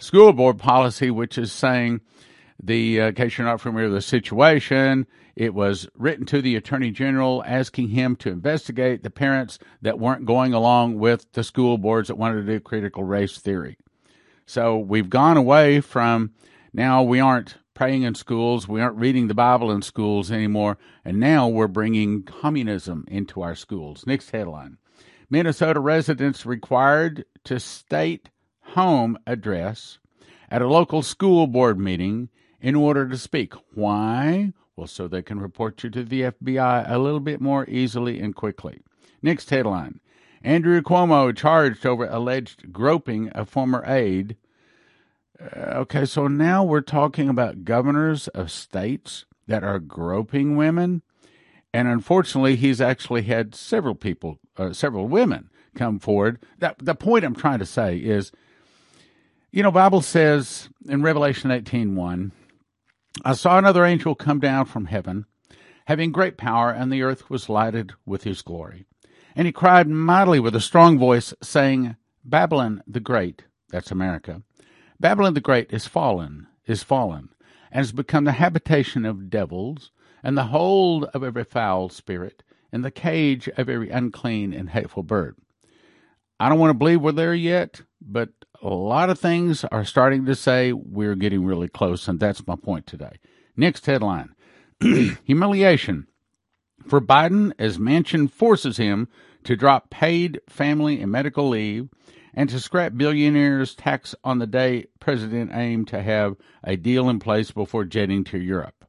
School 0.00 0.32
board 0.32 0.58
policy, 0.58 1.08
which 1.08 1.38
is 1.38 1.52
saying 1.52 2.00
the, 2.60 3.00
uh, 3.00 3.06
in 3.06 3.14
case 3.14 3.38
you're 3.38 3.46
not 3.46 3.60
familiar 3.60 3.86
with 3.86 3.98
the 3.98 4.02
situation, 4.02 5.06
it 5.36 5.54
was 5.54 5.88
written 5.94 6.26
to 6.26 6.42
the 6.42 6.56
attorney 6.56 6.90
general 6.90 7.44
asking 7.46 7.90
him 7.90 8.16
to 8.16 8.30
investigate 8.30 9.04
the 9.04 9.10
parents 9.10 9.60
that 9.80 10.00
weren't 10.00 10.26
going 10.26 10.52
along 10.52 10.98
with 10.98 11.30
the 11.34 11.44
school 11.44 11.78
boards 11.78 12.08
that 12.08 12.16
wanted 12.16 12.44
to 12.44 12.52
do 12.52 12.58
critical 12.58 13.04
race 13.04 13.38
theory. 13.38 13.78
So 14.44 14.76
we've 14.76 15.08
gone 15.08 15.36
away 15.36 15.80
from 15.80 16.32
now 16.72 17.02
we 17.02 17.20
aren't 17.20 17.56
praying 17.74 18.02
in 18.02 18.14
schools, 18.14 18.66
we 18.66 18.80
aren't 18.80 18.96
reading 18.96 19.28
the 19.28 19.34
Bible 19.34 19.70
in 19.70 19.82
schools 19.82 20.32
anymore, 20.32 20.78
and 21.04 21.20
now 21.20 21.46
we're 21.48 21.68
bringing 21.68 22.22
communism 22.22 23.04
into 23.08 23.40
our 23.40 23.54
schools. 23.54 24.04
Next 24.06 24.30
headline 24.30 24.78
Minnesota 25.30 25.78
residents 25.78 26.46
required 26.46 27.24
to 27.44 27.60
state 27.60 28.30
home 28.60 29.18
address 29.26 29.98
at 30.50 30.62
a 30.62 30.68
local 30.68 31.02
school 31.02 31.46
board 31.46 31.78
meeting 31.78 32.28
in 32.60 32.74
order 32.74 33.08
to 33.08 33.18
speak. 33.18 33.54
Why? 33.74 34.52
Well, 34.76 34.86
so 34.86 35.08
they 35.08 35.22
can 35.22 35.40
report 35.40 35.82
you 35.82 35.90
to 35.90 36.04
the 36.04 36.22
FBI 36.22 36.90
a 36.90 36.98
little 36.98 37.20
bit 37.20 37.40
more 37.40 37.66
easily 37.68 38.20
and 38.20 38.34
quickly. 38.34 38.80
Next 39.22 39.50
headline 39.50 40.00
Andrew 40.42 40.80
Cuomo 40.82 41.36
charged 41.36 41.84
over 41.84 42.06
alleged 42.06 42.72
groping 42.72 43.30
a 43.34 43.44
former 43.44 43.84
aide. 43.86 44.36
Uh, 45.40 45.60
okay, 45.76 46.04
so 46.04 46.26
now 46.26 46.64
we're 46.64 46.80
talking 46.80 47.28
about 47.28 47.64
governors 47.64 48.28
of 48.28 48.50
states 48.50 49.24
that 49.46 49.62
are 49.62 49.78
groping 49.78 50.56
women. 50.56 51.02
And 51.72 51.86
unfortunately, 51.86 52.56
he's 52.56 52.80
actually 52.80 53.22
had 53.22 53.54
several 53.54 53.94
people, 53.94 54.38
uh, 54.56 54.72
several 54.72 55.06
women 55.06 55.50
come 55.74 55.98
forward. 55.98 56.40
That, 56.58 56.76
the 56.78 56.94
point 56.94 57.24
I'm 57.24 57.36
trying 57.36 57.58
to 57.60 57.66
say 57.66 57.98
is, 57.98 58.32
you 59.52 59.62
know, 59.62 59.70
Bible 59.70 60.02
says 60.02 60.68
in 60.88 61.02
Revelation 61.02 61.50
18:1, 61.50 62.32
I 63.24 63.32
saw 63.34 63.58
another 63.58 63.84
angel 63.84 64.14
come 64.14 64.40
down 64.40 64.66
from 64.66 64.86
heaven, 64.86 65.26
having 65.86 66.12
great 66.12 66.36
power, 66.36 66.70
and 66.70 66.92
the 66.92 67.02
earth 67.02 67.30
was 67.30 67.48
lighted 67.48 67.92
with 68.04 68.24
his 68.24 68.42
glory. 68.42 68.86
And 69.34 69.46
he 69.46 69.52
cried 69.52 69.88
mightily 69.88 70.40
with 70.40 70.54
a 70.56 70.60
strong 70.60 70.98
voice, 70.98 71.32
saying, 71.42 71.96
Babylon 72.24 72.82
the 72.86 73.00
Great, 73.00 73.44
that's 73.70 73.90
America, 73.90 74.42
Babylon 75.00 75.34
the 75.34 75.40
Great 75.40 75.72
is 75.72 75.86
fallen, 75.86 76.48
is 76.66 76.82
fallen, 76.82 77.28
and 77.70 77.78
has 77.84 77.92
become 77.92 78.24
the 78.24 78.32
habitation 78.32 79.04
of 79.04 79.30
devils, 79.30 79.92
and 80.22 80.36
the 80.36 80.46
hold 80.46 81.04
of 81.14 81.22
every 81.22 81.44
foul 81.44 81.88
spirit, 81.88 82.42
and 82.72 82.84
the 82.84 82.90
cage 82.90 83.48
of 83.56 83.68
every 83.68 83.90
unclean 83.90 84.52
and 84.52 84.70
hateful 84.70 85.02
bird. 85.02 85.36
I 86.40 86.48
don't 86.48 86.58
want 86.58 86.70
to 86.70 86.78
believe 86.78 87.00
we're 87.00 87.12
there 87.12 87.34
yet, 87.34 87.82
but 88.00 88.30
a 88.60 88.68
lot 88.68 89.10
of 89.10 89.18
things 89.18 89.64
are 89.64 89.84
starting 89.84 90.24
to 90.26 90.34
say 90.34 90.72
we're 90.72 91.14
getting 91.14 91.44
really 91.44 91.68
close, 91.68 92.08
and 92.08 92.18
that's 92.18 92.46
my 92.46 92.56
point 92.56 92.86
today. 92.86 93.18
Next 93.56 93.86
headline 93.86 94.34
Humiliation 94.80 96.06
for 96.86 97.00
Biden 97.00 97.52
as 97.58 97.78
Manchin 97.78 98.30
forces 98.30 98.76
him 98.76 99.08
to 99.44 99.56
drop 99.56 99.90
paid 99.90 100.40
family 100.48 101.00
and 101.00 101.10
medical 101.10 101.48
leave 101.48 101.88
and 102.38 102.48
to 102.48 102.60
scrap 102.60 102.96
billionaires' 102.96 103.74
tax 103.74 104.14
on 104.22 104.38
the 104.38 104.46
day 104.46 104.86
President 105.00 105.50
aimed 105.52 105.88
to 105.88 106.00
have 106.00 106.36
a 106.62 106.76
deal 106.76 107.08
in 107.08 107.18
place 107.18 107.50
before 107.50 107.84
jetting 107.84 108.22
to 108.22 108.38
Europe. 108.38 108.84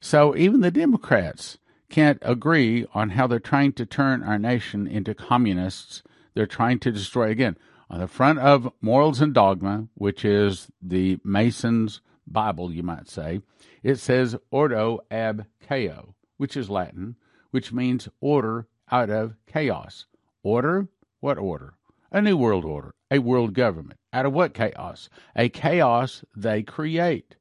So 0.00 0.34
even 0.34 0.62
the 0.62 0.70
Democrats 0.70 1.58
can't 1.90 2.18
agree 2.22 2.86
on 2.94 3.10
how 3.10 3.26
they're 3.26 3.38
trying 3.38 3.74
to 3.74 3.84
turn 3.84 4.22
our 4.22 4.38
nation 4.38 4.86
into 4.86 5.14
communists. 5.14 6.02
They're 6.32 6.46
trying 6.46 6.78
to 6.78 6.90
destroy 6.90 7.28
again 7.28 7.58
on 7.90 8.00
the 8.00 8.08
front 8.08 8.38
of 8.38 8.72
Morals 8.80 9.20
and 9.20 9.34
Dogma, 9.34 9.88
which 9.92 10.24
is 10.24 10.68
the 10.80 11.18
Masons' 11.22 12.00
Bible, 12.26 12.72
you 12.72 12.82
might 12.82 13.10
say, 13.10 13.42
it 13.82 13.96
says 13.96 14.36
Ordo 14.50 15.00
ab 15.10 15.44
chao, 15.68 16.14
which 16.38 16.56
is 16.56 16.70
Latin, 16.70 17.16
which 17.50 17.74
means 17.74 18.08
order 18.22 18.68
out 18.90 19.10
of 19.10 19.34
chaos. 19.46 20.06
Order? 20.42 20.88
What 21.20 21.36
order? 21.36 21.74
A 22.14 22.22
new 22.22 22.36
world 22.36 22.64
order, 22.64 22.94
a 23.10 23.18
world 23.18 23.54
government. 23.54 23.98
Out 24.12 24.24
of 24.24 24.32
what 24.32 24.54
chaos? 24.54 25.08
A 25.34 25.48
chaos 25.48 26.24
they 26.36 26.62
create. 26.62 27.34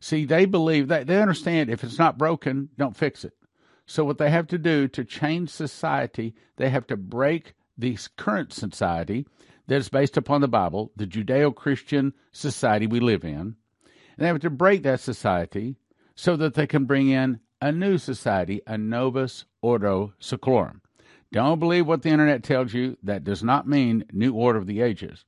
See, 0.00 0.24
they 0.24 0.46
believe 0.46 0.88
that 0.88 1.06
they 1.06 1.20
understand 1.20 1.68
if 1.68 1.84
it's 1.84 1.98
not 1.98 2.16
broken, 2.16 2.70
don't 2.78 2.96
fix 2.96 3.26
it. 3.26 3.34
So, 3.84 4.02
what 4.02 4.16
they 4.16 4.30
have 4.30 4.46
to 4.46 4.56
do 4.56 4.88
to 4.88 5.04
change 5.04 5.50
society, 5.50 6.34
they 6.56 6.70
have 6.70 6.86
to 6.86 6.96
break 6.96 7.52
the 7.76 7.98
current 8.16 8.54
society 8.54 9.26
that 9.66 9.76
is 9.76 9.90
based 9.90 10.16
upon 10.16 10.40
the 10.40 10.48
Bible, 10.48 10.90
the 10.96 11.06
Judeo 11.06 11.54
Christian 11.54 12.14
society 12.32 12.86
we 12.86 13.00
live 13.00 13.24
in. 13.24 13.30
And 13.36 13.56
they 14.16 14.28
have 14.28 14.40
to 14.40 14.48
break 14.48 14.84
that 14.84 15.00
society 15.00 15.76
so 16.14 16.34
that 16.36 16.54
they 16.54 16.66
can 16.66 16.86
bring 16.86 17.10
in 17.10 17.40
a 17.60 17.70
new 17.70 17.98
society, 17.98 18.62
a 18.66 18.78
novus 18.78 19.44
ordo 19.60 20.14
seclorum. 20.18 20.80
Don't 21.34 21.58
believe 21.58 21.86
what 21.86 22.02
the 22.02 22.10
internet 22.10 22.44
tells 22.44 22.72
you. 22.72 22.96
That 23.02 23.24
does 23.24 23.42
not 23.42 23.68
mean 23.68 24.04
new 24.12 24.34
order 24.34 24.58
of 24.58 24.66
the 24.66 24.80
ages. 24.80 25.24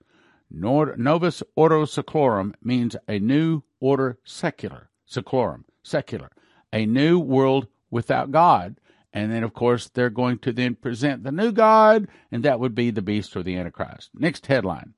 Novus 0.49 1.43
ordo 1.57 1.85
seclorum 1.85 2.55
means 2.63 2.95
a 3.09 3.19
new 3.19 3.63
order 3.81 4.19
secular, 4.25 4.89
seclorum, 5.11 5.65
secular, 5.83 6.31
a 6.73 6.87
new 6.87 7.19
world 7.19 7.67
without 7.91 8.31
God 8.31 8.77
and 9.17 9.33
then, 9.33 9.43
of 9.43 9.55
course, 9.55 9.89
they're 9.89 10.11
going 10.11 10.39
to 10.41 10.53
then 10.53 10.75
present 10.75 11.25
the 11.25 11.33
new 11.33 11.51
God, 11.51 12.07
and 12.31 12.43
that 12.43 12.61
would 12.61 12.75
be 12.75 12.91
the 12.91 13.01
beast 13.01 13.35
or 13.35 13.43
the 13.43 13.57
Antichrist. 13.57 14.11
Next 14.13 14.45
headline 14.45 14.93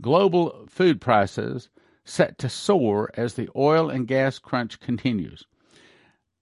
Global 0.00 0.66
food 0.68 1.00
prices 1.00 1.68
set 2.04 2.36
to 2.38 2.48
soar 2.48 3.10
as 3.14 3.34
the 3.34 3.48
oil 3.54 3.88
and 3.88 4.08
gas 4.08 4.40
crunch 4.40 4.80
continues. 4.80 5.44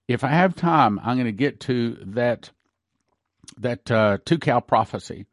If 0.09 0.25
I 0.25 0.29
have 0.29 0.55
time, 0.55 0.99
I'm 1.01 1.17
going 1.17 1.27
to 1.27 1.33
get 1.33 1.61
to 1.61 1.99
that 2.01 2.51
that 3.61 3.91
uh, 3.91 4.19
two 4.25 4.39
cow 4.39 4.61
prophecy. 4.61 5.27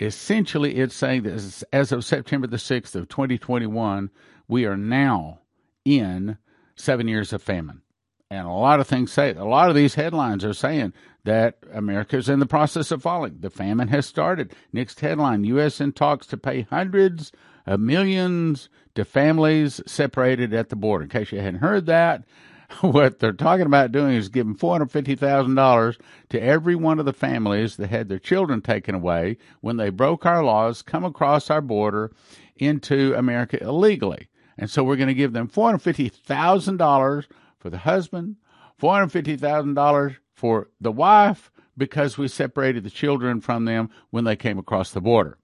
Essentially, 0.00 0.76
it's 0.76 0.94
saying 0.94 1.22
that 1.24 1.64
as 1.72 1.92
of 1.92 2.04
September 2.04 2.46
the 2.46 2.56
6th 2.56 2.94
of 2.94 3.08
2021, 3.08 4.10
we 4.48 4.64
are 4.64 4.76
now 4.76 5.40
in 5.84 6.38
seven 6.76 7.08
years 7.08 7.32
of 7.32 7.42
famine. 7.42 7.82
And 8.30 8.46
a 8.46 8.52
lot 8.52 8.80
of 8.80 8.86
things 8.86 9.12
say, 9.12 9.34
a 9.34 9.44
lot 9.44 9.68
of 9.68 9.76
these 9.76 9.94
headlines 9.94 10.44
are 10.44 10.54
saying 10.54 10.94
that 11.24 11.58
America 11.72 12.16
is 12.16 12.30
in 12.30 12.38
the 12.38 12.46
process 12.46 12.90
of 12.90 13.02
falling. 13.02 13.36
The 13.40 13.50
famine 13.50 13.88
has 13.88 14.06
started. 14.06 14.54
Next 14.72 15.00
headline 15.00 15.44
U.S. 15.44 15.80
in 15.80 15.92
talks 15.92 16.26
to 16.28 16.36
pay 16.38 16.62
hundreds 16.62 17.30
of 17.66 17.78
millions 17.80 18.70
to 18.94 19.04
families 19.04 19.80
separated 19.86 20.54
at 20.54 20.70
the 20.70 20.76
border. 20.76 21.04
In 21.04 21.10
case 21.10 21.30
you 21.30 21.40
hadn't 21.40 21.60
heard 21.60 21.86
that, 21.86 22.24
what 22.80 23.18
they're 23.18 23.32
talking 23.32 23.66
about 23.66 23.92
doing 23.92 24.14
is 24.14 24.28
giving 24.28 24.54
$450,000 24.54 26.00
to 26.30 26.42
every 26.42 26.74
one 26.74 26.98
of 26.98 27.04
the 27.04 27.12
families 27.12 27.76
that 27.76 27.90
had 27.90 28.08
their 28.08 28.18
children 28.18 28.60
taken 28.60 28.94
away 28.94 29.36
when 29.60 29.76
they 29.76 29.90
broke 29.90 30.26
our 30.26 30.44
laws, 30.44 30.82
come 30.82 31.04
across 31.04 31.50
our 31.50 31.60
border 31.60 32.12
into 32.56 33.14
America 33.14 33.62
illegally. 33.62 34.28
And 34.58 34.70
so 34.70 34.84
we're 34.84 34.96
going 34.96 35.08
to 35.08 35.14
give 35.14 35.32
them 35.32 35.48
$450,000 35.48 37.26
for 37.58 37.70
the 37.70 37.78
husband, 37.78 38.36
$450,000 38.80 40.16
for 40.34 40.68
the 40.80 40.92
wife 40.92 41.50
because 41.76 42.18
we 42.18 42.28
separated 42.28 42.84
the 42.84 42.90
children 42.90 43.40
from 43.40 43.64
them 43.64 43.90
when 44.10 44.24
they 44.24 44.36
came 44.36 44.58
across 44.58 44.90
the 44.92 45.00
border. 45.00 45.38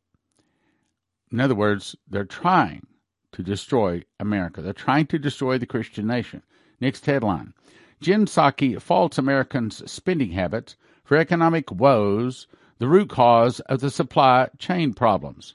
In 1.30 1.40
other 1.40 1.54
words, 1.54 1.96
they're 2.08 2.24
trying 2.24 2.86
to 3.32 3.42
destroy 3.42 4.02
America. 4.18 4.62
They're 4.62 4.72
trying 4.72 5.06
to 5.06 5.18
destroy 5.18 5.58
the 5.58 5.66
Christian 5.66 6.06
nation. 6.06 6.42
Next 6.80 7.06
headline 7.06 7.54
Jen 8.00 8.26
Psaki 8.26 8.80
faults 8.80 9.18
Americans' 9.18 9.90
spending 9.90 10.32
habits 10.32 10.76
for 11.04 11.16
economic 11.16 11.72
woes, 11.72 12.46
the 12.78 12.88
root 12.88 13.08
cause 13.08 13.60
of 13.60 13.80
the 13.80 13.90
supply 13.90 14.48
chain 14.58 14.94
problems. 14.94 15.54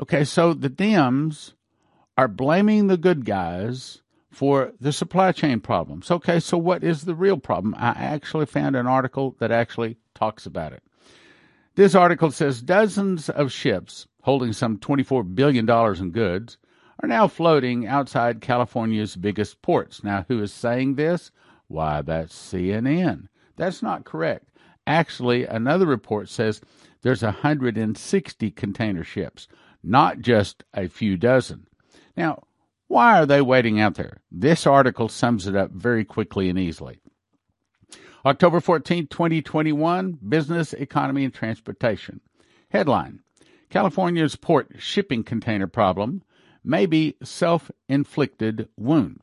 Okay, 0.00 0.24
so 0.24 0.54
the 0.54 0.70
Dems 0.70 1.52
are 2.16 2.28
blaming 2.28 2.86
the 2.86 2.96
good 2.96 3.24
guys 3.24 4.00
for 4.30 4.72
the 4.80 4.92
supply 4.92 5.32
chain 5.32 5.60
problems. 5.60 6.10
Okay, 6.10 6.40
so 6.40 6.56
what 6.56 6.82
is 6.82 7.02
the 7.02 7.14
real 7.14 7.36
problem? 7.36 7.74
I 7.76 7.90
actually 7.90 8.46
found 8.46 8.76
an 8.76 8.86
article 8.86 9.36
that 9.38 9.50
actually 9.50 9.98
talks 10.14 10.46
about 10.46 10.72
it. 10.72 10.82
This 11.74 11.94
article 11.94 12.30
says 12.30 12.62
dozens 12.62 13.28
of 13.28 13.52
ships 13.52 14.06
holding 14.22 14.52
some 14.52 14.78
$24 14.78 15.34
billion 15.34 15.68
in 15.68 16.10
goods 16.10 16.58
are 17.02 17.08
now 17.08 17.26
floating 17.28 17.86
outside 17.86 18.40
California's 18.40 19.16
biggest 19.16 19.62
ports. 19.62 20.04
Now, 20.04 20.24
who 20.28 20.42
is 20.42 20.52
saying 20.52 20.94
this? 20.94 21.30
Why, 21.68 22.02
that's 22.02 22.34
CNN. 22.34 23.28
That's 23.56 23.82
not 23.82 24.04
correct. 24.04 24.50
Actually, 24.86 25.46
another 25.46 25.86
report 25.86 26.28
says 26.28 26.60
there's 27.02 27.22
160 27.22 28.50
container 28.50 29.04
ships, 29.04 29.48
not 29.82 30.20
just 30.20 30.64
a 30.74 30.88
few 30.88 31.16
dozen. 31.16 31.66
Now, 32.16 32.42
why 32.88 33.20
are 33.20 33.26
they 33.26 33.40
waiting 33.40 33.80
out 33.80 33.94
there? 33.94 34.20
This 34.32 34.66
article 34.66 35.08
sums 35.08 35.46
it 35.46 35.54
up 35.54 35.70
very 35.70 36.04
quickly 36.04 36.48
and 36.48 36.58
easily. 36.58 37.00
October 38.26 38.60
14, 38.60 39.06
2021, 39.06 40.18
Business, 40.28 40.74
Economy, 40.74 41.24
and 41.24 41.32
Transportation. 41.32 42.20
Headline 42.70 43.20
California's 43.70 44.36
port 44.36 44.68
shipping 44.78 45.22
container 45.22 45.68
problem 45.68 46.22
may 46.64 46.86
be 46.86 47.16
self 47.22 47.70
inflicted 47.88 48.68
wound. 48.76 49.20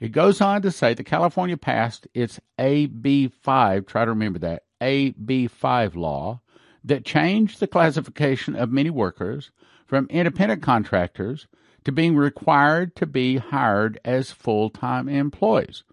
It 0.00 0.12
goes 0.12 0.40
on 0.40 0.62
to 0.62 0.70
say 0.70 0.94
that 0.94 1.04
California 1.04 1.56
passed 1.56 2.06
its 2.14 2.40
AB5, 2.58 3.86
try 3.86 4.04
to 4.04 4.10
remember 4.10 4.38
that, 4.40 4.64
AB5 4.80 5.94
law 5.94 6.40
that 6.84 7.04
changed 7.04 7.60
the 7.60 7.66
classification 7.66 8.54
of 8.54 8.70
many 8.70 8.90
workers 8.90 9.50
from 9.86 10.06
independent 10.10 10.62
contractors 10.62 11.46
to 11.84 11.92
being 11.92 12.16
required 12.16 12.94
to 12.96 13.06
be 13.06 13.36
hired 13.36 13.98
as 14.04 14.30
full 14.30 14.70
time 14.70 15.08
employees. 15.08 15.84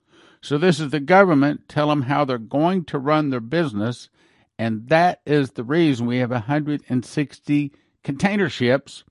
So, 0.42 0.58
this 0.58 0.80
is 0.80 0.90
the 0.90 1.00
government 1.00 1.70
tell 1.70 1.90
them 1.90 2.04
how 2.04 2.26
they're 2.26 2.38
going 2.38 2.86
to 2.86 2.98
run 2.98 3.30
their 3.30 3.40
business, 3.40 4.10
and 4.58 4.90
that 4.90 5.22
is 5.26 5.52
the 5.52 5.64
reason 5.64 6.08
we 6.08 6.18
have 6.18 6.32
160 6.32 7.72
container 8.04 8.50
ships 8.50 9.04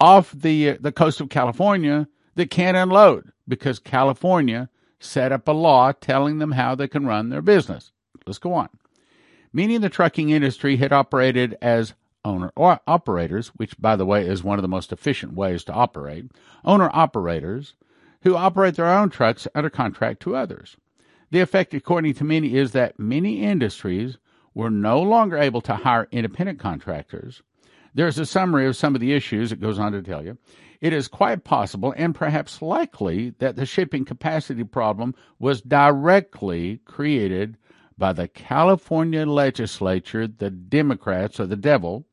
off 0.00 0.32
the 0.32 0.72
the 0.72 0.92
coast 0.92 1.20
of 1.20 1.28
California 1.28 2.08
that 2.34 2.50
can't 2.50 2.76
unload 2.76 3.32
because 3.48 3.78
California 3.78 4.68
set 4.98 5.32
up 5.32 5.46
a 5.48 5.52
law 5.52 5.92
telling 5.92 6.38
them 6.38 6.52
how 6.52 6.74
they 6.74 6.88
can 6.88 7.06
run 7.06 7.28
their 7.28 7.42
business. 7.42 7.92
Let's 8.26 8.38
go 8.38 8.54
on. 8.54 8.68
Many 9.52 9.76
in 9.76 9.82
the 9.82 9.88
trucking 9.88 10.30
industry 10.30 10.76
had 10.76 10.92
operated 10.92 11.56
as 11.62 11.94
owner 12.24 12.52
operators, 12.56 13.48
which, 13.56 13.80
by 13.80 13.96
the 13.96 14.04
way, 14.04 14.26
is 14.26 14.42
one 14.42 14.58
of 14.58 14.62
the 14.62 14.68
most 14.68 14.92
efficient 14.92 15.34
ways 15.34 15.64
to 15.64 15.72
operate, 15.72 16.26
owner 16.64 16.90
operators 16.92 17.74
who 18.22 18.34
operate 18.34 18.74
their 18.74 18.88
own 18.88 19.08
trucks 19.08 19.46
under 19.54 19.70
contract 19.70 20.20
to 20.20 20.34
others. 20.34 20.76
The 21.30 21.40
effect, 21.40 21.72
according 21.72 22.14
to 22.14 22.24
many, 22.24 22.56
is 22.56 22.72
that 22.72 22.98
many 22.98 23.42
industries 23.42 24.18
were 24.54 24.70
no 24.70 25.00
longer 25.00 25.36
able 25.36 25.60
to 25.62 25.76
hire 25.76 26.08
independent 26.10 26.58
contractors. 26.58 27.42
There's 27.96 28.18
a 28.18 28.26
summary 28.26 28.66
of 28.66 28.76
some 28.76 28.94
of 28.94 29.00
the 29.00 29.14
issues 29.14 29.52
it 29.52 29.60
goes 29.60 29.78
on 29.78 29.92
to 29.92 30.02
tell 30.02 30.22
you. 30.22 30.36
It 30.82 30.92
is 30.92 31.08
quite 31.08 31.44
possible 31.44 31.94
and 31.96 32.14
perhaps 32.14 32.60
likely 32.60 33.30
that 33.38 33.56
the 33.56 33.64
shipping 33.64 34.04
capacity 34.04 34.64
problem 34.64 35.14
was 35.38 35.62
directly 35.62 36.82
created 36.84 37.56
by 37.96 38.12
the 38.12 38.28
California 38.28 39.24
legislature, 39.24 40.26
the 40.26 40.50
Democrats, 40.50 41.40
or 41.40 41.46
the 41.46 41.56
devil, 41.56 42.04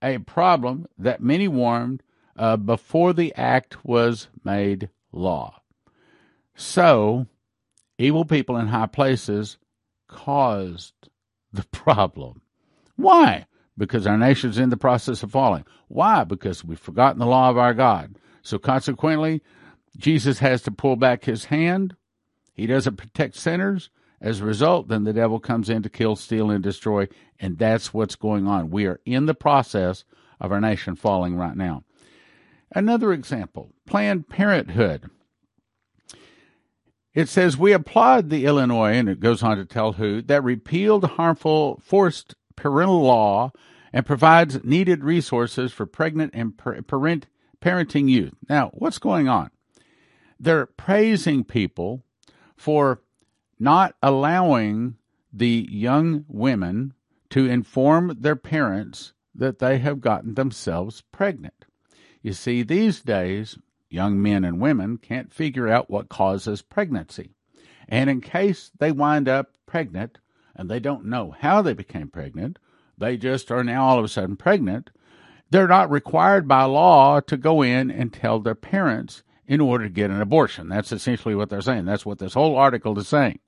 a 0.00 0.18
problem 0.18 0.86
that 0.96 1.20
many 1.20 1.48
warned 1.48 2.04
uh, 2.36 2.56
before 2.56 3.12
the 3.12 3.34
act 3.34 3.84
was 3.84 4.28
made 4.44 4.88
law. 5.10 5.60
So, 6.54 7.26
evil 7.98 8.24
people 8.24 8.56
in 8.56 8.68
high 8.68 8.86
places 8.86 9.58
caused 10.06 10.94
the 11.52 11.64
problem. 11.72 12.42
Why? 12.94 13.46
Because 13.78 14.06
our 14.06 14.18
nation's 14.18 14.58
in 14.58 14.68
the 14.68 14.76
process 14.76 15.22
of 15.22 15.30
falling. 15.30 15.64
Why? 15.86 16.24
Because 16.24 16.64
we've 16.64 16.78
forgotten 16.78 17.18
the 17.18 17.26
law 17.26 17.48
of 17.48 17.56
our 17.56 17.72
God. 17.72 18.16
So, 18.42 18.58
consequently, 18.58 19.42
Jesus 19.96 20.40
has 20.40 20.62
to 20.62 20.70
pull 20.70 20.96
back 20.96 21.24
his 21.24 21.46
hand. 21.46 21.96
He 22.52 22.66
doesn't 22.66 22.96
protect 22.96 23.36
sinners. 23.36 23.88
As 24.20 24.40
a 24.40 24.44
result, 24.44 24.88
then 24.88 25.04
the 25.04 25.12
devil 25.12 25.38
comes 25.38 25.70
in 25.70 25.82
to 25.84 25.88
kill, 25.88 26.16
steal, 26.16 26.50
and 26.50 26.62
destroy, 26.62 27.08
and 27.38 27.56
that's 27.56 27.94
what's 27.94 28.16
going 28.16 28.48
on. 28.48 28.70
We 28.70 28.86
are 28.86 29.00
in 29.06 29.26
the 29.26 29.34
process 29.34 30.04
of 30.40 30.50
our 30.50 30.60
nation 30.60 30.96
falling 30.96 31.36
right 31.36 31.56
now. 31.56 31.84
Another 32.74 33.12
example 33.12 33.72
Planned 33.86 34.28
Parenthood. 34.28 35.10
It 37.14 37.28
says, 37.28 37.56
We 37.56 37.72
applaud 37.72 38.28
the 38.28 38.44
Illinois, 38.44 38.92
and 38.92 39.08
it 39.08 39.20
goes 39.20 39.42
on 39.42 39.56
to 39.56 39.64
tell 39.64 39.92
who, 39.92 40.20
that 40.22 40.44
repealed 40.44 41.04
harmful 41.04 41.80
forced 41.82 42.34
parental 42.56 43.02
law 43.02 43.52
and 43.92 44.06
provides 44.06 44.62
needed 44.64 45.04
resources 45.04 45.72
for 45.72 45.86
pregnant 45.86 46.32
and 46.34 46.56
parent, 46.56 47.26
parenting 47.60 48.08
youth. 48.08 48.34
Now, 48.48 48.70
what's 48.74 48.98
going 48.98 49.28
on? 49.28 49.50
They're 50.38 50.66
praising 50.66 51.44
people 51.44 52.02
for 52.56 53.00
not 53.58 53.94
allowing 54.02 54.96
the 55.32 55.66
young 55.70 56.24
women 56.28 56.94
to 57.30 57.46
inform 57.46 58.16
their 58.20 58.36
parents 58.36 59.12
that 59.34 59.58
they 59.58 59.78
have 59.78 60.00
gotten 60.00 60.34
themselves 60.34 61.02
pregnant. 61.12 61.66
You 62.22 62.32
see, 62.32 62.62
these 62.62 63.00
days, 63.00 63.58
young 63.90 64.20
men 64.20 64.44
and 64.44 64.60
women 64.60 64.98
can't 64.98 65.32
figure 65.32 65.68
out 65.68 65.90
what 65.90 66.08
causes 66.08 66.62
pregnancy. 66.62 67.30
And 67.88 68.10
in 68.10 68.20
case 68.20 68.70
they 68.78 68.92
wind 68.92 69.28
up 69.28 69.52
pregnant 69.66 70.18
and 70.54 70.70
they 70.70 70.80
don't 70.80 71.06
know 71.06 71.34
how 71.38 71.62
they 71.62 71.74
became 71.74 72.08
pregnant, 72.08 72.58
they 72.98 73.16
just 73.16 73.50
are 73.50 73.64
now 73.64 73.84
all 73.84 73.98
of 73.98 74.04
a 74.04 74.08
sudden 74.08 74.36
pregnant. 74.36 74.90
They're 75.50 75.68
not 75.68 75.90
required 75.90 76.46
by 76.46 76.64
law 76.64 77.20
to 77.20 77.36
go 77.36 77.62
in 77.62 77.90
and 77.90 78.12
tell 78.12 78.40
their 78.40 78.54
parents 78.54 79.22
in 79.46 79.60
order 79.60 79.84
to 79.84 79.90
get 79.90 80.10
an 80.10 80.20
abortion. 80.20 80.68
That's 80.68 80.92
essentially 80.92 81.34
what 81.34 81.48
they're 81.48 81.62
saying. 81.62 81.86
That's 81.86 82.04
what 82.04 82.18
this 82.18 82.34
whole 82.34 82.56
article 82.56 82.98
is 82.98 83.08
saying. 83.08 83.38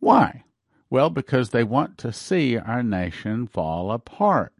Why? 0.00 0.44
Well, 0.88 1.10
because 1.10 1.50
they 1.50 1.64
want 1.64 1.98
to 1.98 2.12
see 2.12 2.56
our 2.56 2.82
nation 2.82 3.46
fall 3.46 3.90
apart. 3.90 4.52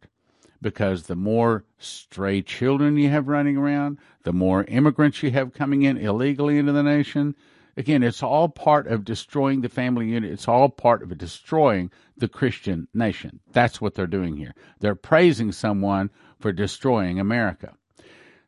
Because 0.61 1.05
the 1.05 1.17
more 1.17 1.65
stray 1.79 2.43
children 2.43 2.97
you 2.97 3.09
have 3.11 3.29
running 3.29 3.57
around, 3.57 3.99
the 4.25 4.33
more 4.33 4.65
immigrants 4.65 5.23
you 5.23 5.31
have 5.31 5.55
coming 5.55 5.83
in 5.83 5.97
illegally 5.97 6.59
into 6.59 6.73
the 6.73 6.83
nation. 6.83 7.37
Again, 7.77 8.03
it's 8.03 8.23
all 8.23 8.49
part 8.49 8.87
of 8.87 9.05
destroying 9.05 9.61
the 9.61 9.69
family 9.69 10.09
unit. 10.09 10.33
It's 10.33 10.49
all 10.49 10.71
part 10.71 11.03
of 11.03 11.17
destroying 11.19 11.91
the 12.17 12.29
Christian 12.29 12.89
nation. 12.95 13.41
That's 13.53 13.81
what 13.81 13.95
they're 13.95 14.07
doing 14.07 14.37
here. 14.37 14.55
They're 14.81 14.95
praising 14.95 15.53
someone 15.53 16.11
for 16.41 16.53
destroying 16.53 17.21
America. 17.21 17.75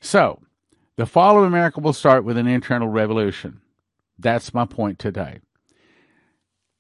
So, 0.01 0.41
the 0.97 1.07
fall 1.07 1.39
of 1.39 1.45
America 1.45 1.81
will 1.81 1.93
start 1.93 2.25
with 2.25 2.39
an 2.39 2.47
internal 2.47 2.89
revolution. 2.89 3.61
That's 4.19 4.55
my 4.55 4.65
point 4.65 4.99
today. 4.99 5.41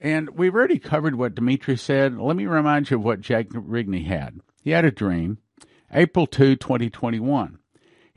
And 0.00 0.30
we've 0.30 0.54
already 0.54 0.78
covered 0.78 1.16
what 1.16 1.34
Dimitri 1.34 1.76
said. 1.76 2.16
Let 2.16 2.36
me 2.36 2.46
remind 2.46 2.90
you 2.90 2.96
of 2.96 3.04
what 3.04 3.20
Jack 3.20 3.48
Rigney 3.48 4.06
had. 4.06 4.40
He 4.62 4.70
had 4.70 4.84
a 4.84 4.90
dream, 4.90 5.38
April 5.92 6.26
2, 6.26 6.56
2021. 6.56 7.58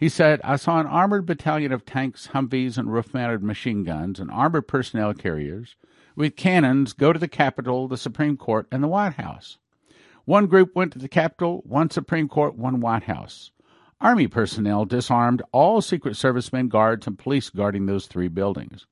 He 0.02 0.10
said, 0.10 0.42
I 0.44 0.56
saw 0.56 0.80
an 0.80 0.88
armored 0.88 1.28
battalion 1.28 1.72
of 1.72 1.86
tanks, 1.86 2.30
Humvees, 2.34 2.76
and 2.76 2.92
roof 2.92 3.14
mounted 3.14 3.44
machine 3.44 3.84
guns 3.84 4.20
and 4.20 4.32
armored 4.32 4.68
personnel 4.68 5.14
carriers 5.14 5.76
with 6.16 6.36
cannons 6.36 6.94
go 6.94 7.14
to 7.14 7.20
the 7.20 7.28
Capitol, 7.28 7.88
the 7.88 7.98
Supreme 7.98 8.36
Court, 8.36 8.66
and 8.72 8.84
the 8.84 8.88
White 8.88 9.14
House. 9.14 9.60
One 10.26 10.48
group 10.48 10.76
went 10.76 10.92
to 10.94 10.98
the 10.98 11.08
Capitol, 11.08 11.62
one 11.68 11.92
Supreme 11.92 12.28
Court, 12.28 12.58
one 12.58 12.80
White 12.82 13.04
House. 13.04 13.52
Army 14.02 14.28
personnel 14.28 14.86
disarmed 14.86 15.44
all 15.52 15.82
Secret 15.82 16.16
Servicemen, 16.16 16.68
guards, 16.68 17.06
and 17.06 17.20
police 17.20 17.52
guarding 17.52 17.86
those 17.86 18.08
three 18.08 18.28
buildings. 18.28 18.88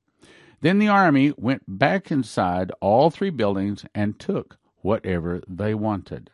Then 0.62 0.78
the 0.78 0.90
army 0.90 1.34
went 1.36 1.64
back 1.68 2.12
inside 2.12 2.72
all 2.82 3.10
three 3.10 3.32
buildings 3.32 3.84
and 3.96 4.20
took 4.20 4.60
whatever 4.84 5.42
they 5.48 5.74
wanted. 5.74 6.30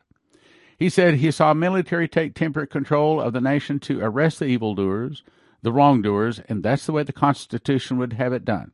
He 0.78 0.90
said 0.90 1.16
he 1.16 1.32
saw 1.32 1.54
military 1.54 2.08
take 2.08 2.34
temporary 2.34 2.68
control 2.68 3.22
of 3.22 3.34
the 3.34 3.42
nation 3.42 3.80
to 3.82 4.02
arrest 4.02 4.40
the 4.40 4.46
evildoers, 4.46 5.24
the 5.62 5.72
wrongdoers, 5.72 6.40
and 6.50 6.64
that's 6.64 6.86
the 6.86 6.92
way 6.92 7.04
the 7.04 7.14
Constitution 7.14 7.98
would 7.98 8.14
have 8.14 8.34
it 8.34 8.46
done. 8.46 8.72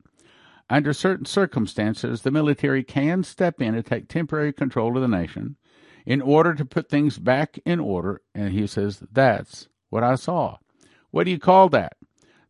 Under 0.69 0.93
certain 0.93 1.25
circumstances, 1.25 2.21
the 2.21 2.31
military 2.31 2.83
can 2.83 3.23
step 3.23 3.61
in 3.61 3.75
and 3.75 3.85
take 3.85 4.07
temporary 4.07 4.53
control 4.53 4.95
of 4.95 5.01
the 5.01 5.07
nation 5.07 5.57
in 6.05 6.21
order 6.21 6.53
to 6.55 6.65
put 6.65 6.89
things 6.89 7.19
back 7.19 7.59
in 7.65 7.79
order. 7.79 8.21
And 8.33 8.53
he 8.53 8.65
says, 8.67 9.03
That's 9.11 9.67
what 9.89 10.03
I 10.03 10.15
saw. 10.15 10.57
What 11.11 11.25
do 11.25 11.31
you 11.31 11.39
call 11.39 11.69
that? 11.69 11.97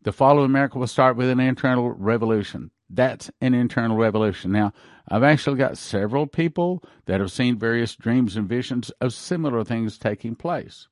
The 0.04 0.12
fall 0.12 0.38
of 0.38 0.46
America 0.46 0.78
will 0.78 0.88
start 0.88 1.16
with 1.16 1.30
an 1.30 1.40
internal 1.40 1.92
revolution. 1.92 2.72
That's 2.94 3.32
an 3.40 3.54
internal 3.54 3.98
revolution. 3.98 4.52
Now, 4.52 4.74
I've 5.08 5.24
actually 5.24 5.58
got 5.58 5.78
several 5.78 6.28
people 6.28 6.84
that 7.06 7.20
have 7.20 7.32
seen 7.32 7.58
various 7.58 7.96
dreams 7.96 8.36
and 8.36 8.50
visions 8.50 8.90
of 9.02 9.14
similar 9.14 9.64
things 9.64 9.98
taking 9.98 10.36
place. 10.36 10.88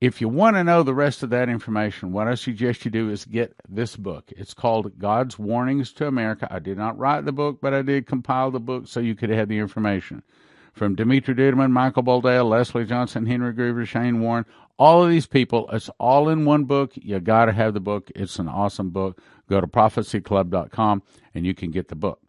If 0.00 0.20
you 0.20 0.28
want 0.28 0.56
to 0.56 0.64
know 0.64 0.82
the 0.82 0.94
rest 0.94 1.22
of 1.22 1.30
that 1.30 1.48
information, 1.48 2.10
what 2.10 2.26
I 2.26 2.34
suggest 2.34 2.84
you 2.84 2.90
do 2.90 3.08
is 3.08 3.24
get 3.24 3.54
this 3.68 3.96
book. 3.96 4.32
It's 4.36 4.52
called 4.54 4.98
God's 4.98 5.38
Warnings 5.38 5.92
to 5.92 6.08
America. 6.08 6.48
I 6.50 6.58
did 6.58 6.76
not 6.76 6.98
write 6.98 7.24
the 7.24 7.30
book, 7.30 7.58
but 7.60 7.72
I 7.72 7.82
did 7.82 8.06
compile 8.06 8.50
the 8.50 8.58
book 8.58 8.88
so 8.88 8.98
you 8.98 9.14
could 9.14 9.30
have 9.30 9.48
the 9.48 9.58
information. 9.58 10.24
From 10.72 10.96
Dimitri 10.96 11.34
Duduman, 11.34 11.70
Michael 11.70 12.02
Boldea, 12.02 12.48
Leslie 12.48 12.84
Johnson, 12.84 13.26
Henry 13.26 13.52
Gruver, 13.52 13.86
Shane 13.86 14.20
Warren, 14.20 14.46
all 14.78 15.04
of 15.04 15.10
these 15.10 15.26
people, 15.26 15.70
it's 15.70 15.90
all 16.00 16.28
in 16.28 16.44
one 16.44 16.64
book. 16.64 16.92
You 16.94 17.20
got 17.20 17.44
to 17.44 17.52
have 17.52 17.72
the 17.72 17.78
book. 17.78 18.10
It's 18.16 18.40
an 18.40 18.48
awesome 18.48 18.90
book. 18.90 19.20
Go 19.52 19.60
to 19.60 19.66
prophecyclub.com 19.66 21.02
and 21.34 21.44
you 21.44 21.54
can 21.54 21.70
get 21.72 21.88
the 21.88 21.94
book. 21.94 22.20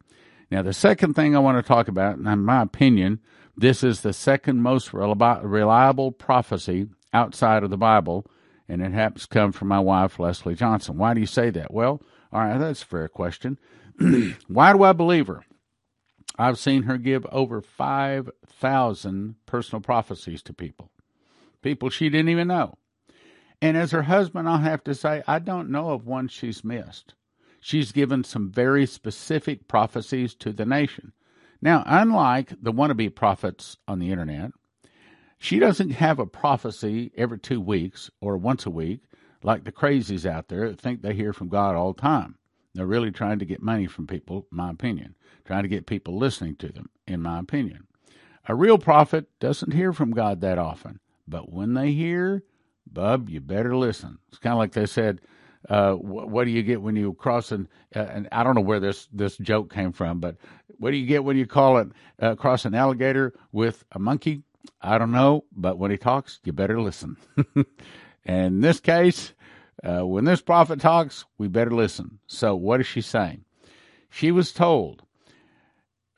Now, 0.51 0.61
the 0.61 0.73
second 0.73 1.13
thing 1.13 1.33
I 1.33 1.39
want 1.39 1.57
to 1.57 1.65
talk 1.65 1.87
about, 1.87 2.17
and 2.17 2.27
in 2.27 2.39
my 2.39 2.63
opinion, 2.63 3.21
this 3.55 3.81
is 3.81 4.01
the 4.01 4.11
second 4.11 4.61
most 4.61 4.91
reliable 4.91 6.11
prophecy 6.11 6.89
outside 7.13 7.63
of 7.63 7.69
the 7.69 7.77
Bible, 7.77 8.25
and 8.67 8.81
it 8.81 8.91
happens 8.91 9.21
to 9.21 9.29
come 9.29 9.53
from 9.53 9.69
my 9.69 9.79
wife, 9.79 10.19
Leslie 10.19 10.53
Johnson. 10.53 10.97
Why 10.97 11.13
do 11.13 11.21
you 11.21 11.25
say 11.25 11.49
that? 11.51 11.73
Well, 11.73 12.01
all 12.33 12.41
right, 12.41 12.57
that's 12.57 12.81
a 12.81 12.87
fair 12.87 13.07
question. 13.07 13.57
Why 14.49 14.73
do 14.73 14.83
I 14.83 14.91
believe 14.91 15.27
her? 15.27 15.45
I've 16.37 16.59
seen 16.59 16.83
her 16.83 16.97
give 16.97 17.25
over 17.31 17.61
5,000 17.61 19.35
personal 19.45 19.79
prophecies 19.79 20.43
to 20.43 20.53
people, 20.53 20.91
people 21.61 21.89
she 21.89 22.09
didn't 22.09 22.27
even 22.27 22.49
know. 22.49 22.73
And 23.63 23.77
as 23.77 23.91
her 23.93 24.03
husband, 24.03 24.49
I'll 24.49 24.59
have 24.59 24.83
to 24.85 24.95
say, 24.95 25.23
I 25.27 25.39
don't 25.39 25.71
know 25.71 25.91
of 25.91 26.05
one 26.07 26.29
she's 26.29 26.65
missed. 26.65 27.15
She's 27.61 27.93
given 27.93 28.25
some 28.25 28.51
very 28.51 28.85
specific 28.87 29.69
prophecies 29.69 30.35
to 30.37 30.53
the 30.53 30.67
nation. 30.67 31.13
Now, 31.61 31.83
unlike 31.87 32.53
the 32.61 32.73
wannabe 32.73 33.15
prophets 33.15 33.77
on 33.87 33.99
the 33.99 34.11
internet, 34.11 34.51
She 35.39 35.59
doesn't 35.59 35.91
have 35.91 36.19
a 36.19 36.27
prophecy 36.27 37.11
every 37.17 37.39
two 37.39 37.61
weeks 37.61 38.11
or 38.21 38.37
once 38.37 38.65
a 38.65 38.71
week 38.71 39.01
like 39.43 39.65
the 39.65 39.73
crazies 39.73 40.25
out 40.25 40.49
there 40.49 40.69
that 40.69 40.81
think 40.81 41.03
they 41.03 41.13
hear 41.15 41.33
from 41.33 41.49
God 41.49 41.75
all 41.75 41.93
the 41.93 42.01
time. 42.01 42.37
They're 42.75 42.87
really 42.87 43.11
trying 43.11 43.39
to 43.39 43.45
get 43.45 43.61
money 43.63 43.87
from 43.87 44.07
people, 44.07 44.47
my 44.51 44.71
opinion, 44.71 45.15
trying 45.45 45.63
to 45.63 45.69
get 45.69 45.87
people 45.87 46.17
listening 46.17 46.57
to 46.57 46.69
them, 46.69 46.89
in 47.07 47.21
my 47.21 47.39
opinion. 47.39 47.87
A 48.47 48.55
real 48.55 48.79
prophet 48.79 49.27
doesn't 49.39 49.73
hear 49.73 49.93
from 49.93 50.11
God 50.11 50.41
that 50.41 50.59
often, 50.59 50.99
but 51.27 51.53
when 51.53 51.75
they 51.75 51.93
hear, 51.93 52.43
bub, 52.91 53.29
you 53.29 53.41
better 53.41 53.75
listen. 53.75 54.19
It's 54.29 54.39
kind 54.39 54.53
of 54.53 54.59
like 54.59 54.73
they 54.73 54.85
said, 54.85 55.21
uh, 55.69 55.93
what, 55.93 56.29
what, 56.29 56.45
do 56.45 56.51
you 56.51 56.63
get 56.63 56.81
when 56.81 56.95
you 56.95 57.13
cross 57.13 57.51
an, 57.51 57.67
uh, 57.95 57.99
and 57.99 58.27
I 58.31 58.43
don't 58.43 58.55
know 58.55 58.61
where 58.61 58.79
this, 58.79 59.07
this 59.13 59.37
joke 59.37 59.73
came 59.73 59.93
from, 59.93 60.19
but 60.19 60.35
what 60.77 60.91
do 60.91 60.97
you 60.97 61.05
get 61.05 61.23
when 61.23 61.37
you 61.37 61.45
call 61.45 61.77
it 61.77 61.87
uh, 62.21 62.35
cross 62.35 62.65
an 62.65 62.75
alligator 62.75 63.33
with 63.51 63.85
a 63.91 63.99
monkey? 63.99 64.43
I 64.81 64.97
don't 64.97 65.11
know, 65.11 65.45
but 65.51 65.77
when 65.77 65.91
he 65.91 65.97
talks, 65.97 66.39
you 66.43 66.53
better 66.53 66.81
listen. 66.81 67.17
and 67.55 67.65
in 68.55 68.61
this 68.61 68.79
case, 68.79 69.33
uh, 69.83 70.05
when 70.05 70.25
this 70.25 70.41
prophet 70.41 70.79
talks, 70.79 71.25
we 71.37 71.47
better 71.47 71.71
listen. 71.71 72.19
So, 72.27 72.55
what 72.55 72.79
is 72.79 72.87
she 72.87 73.01
saying? 73.01 73.43
She 74.09 74.31
was 74.31 74.51
told. 74.51 75.03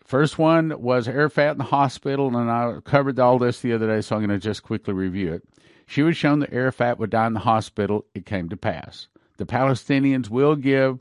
First 0.03 0.37
one 0.37 0.79
was 0.79 1.07
Arafat 1.07 1.53
in 1.53 1.57
the 1.57 1.63
hospital, 1.63 2.35
and 2.35 2.51
I 2.51 2.79
covered 2.83 3.19
all 3.19 3.39
this 3.39 3.61
the 3.61 3.73
other 3.73 3.87
day, 3.87 4.01
so 4.01 4.15
I'm 4.15 4.21
going 4.21 4.39
to 4.39 4.43
just 4.43 4.61
quickly 4.61 4.93
review 4.93 5.33
it. 5.33 5.43
She 5.85 6.01
was 6.01 6.17
shown 6.17 6.39
that 6.39 6.53
Arafat 6.53 6.99
would 6.99 7.11
die 7.11 7.27
in 7.27 7.33
the 7.33 7.39
hospital. 7.41 8.05
It 8.13 8.25
came 8.25 8.49
to 8.49 8.57
pass. 8.57 9.07
The 9.37 9.45
Palestinians 9.45 10.29
will 10.29 10.55
give, 10.55 10.99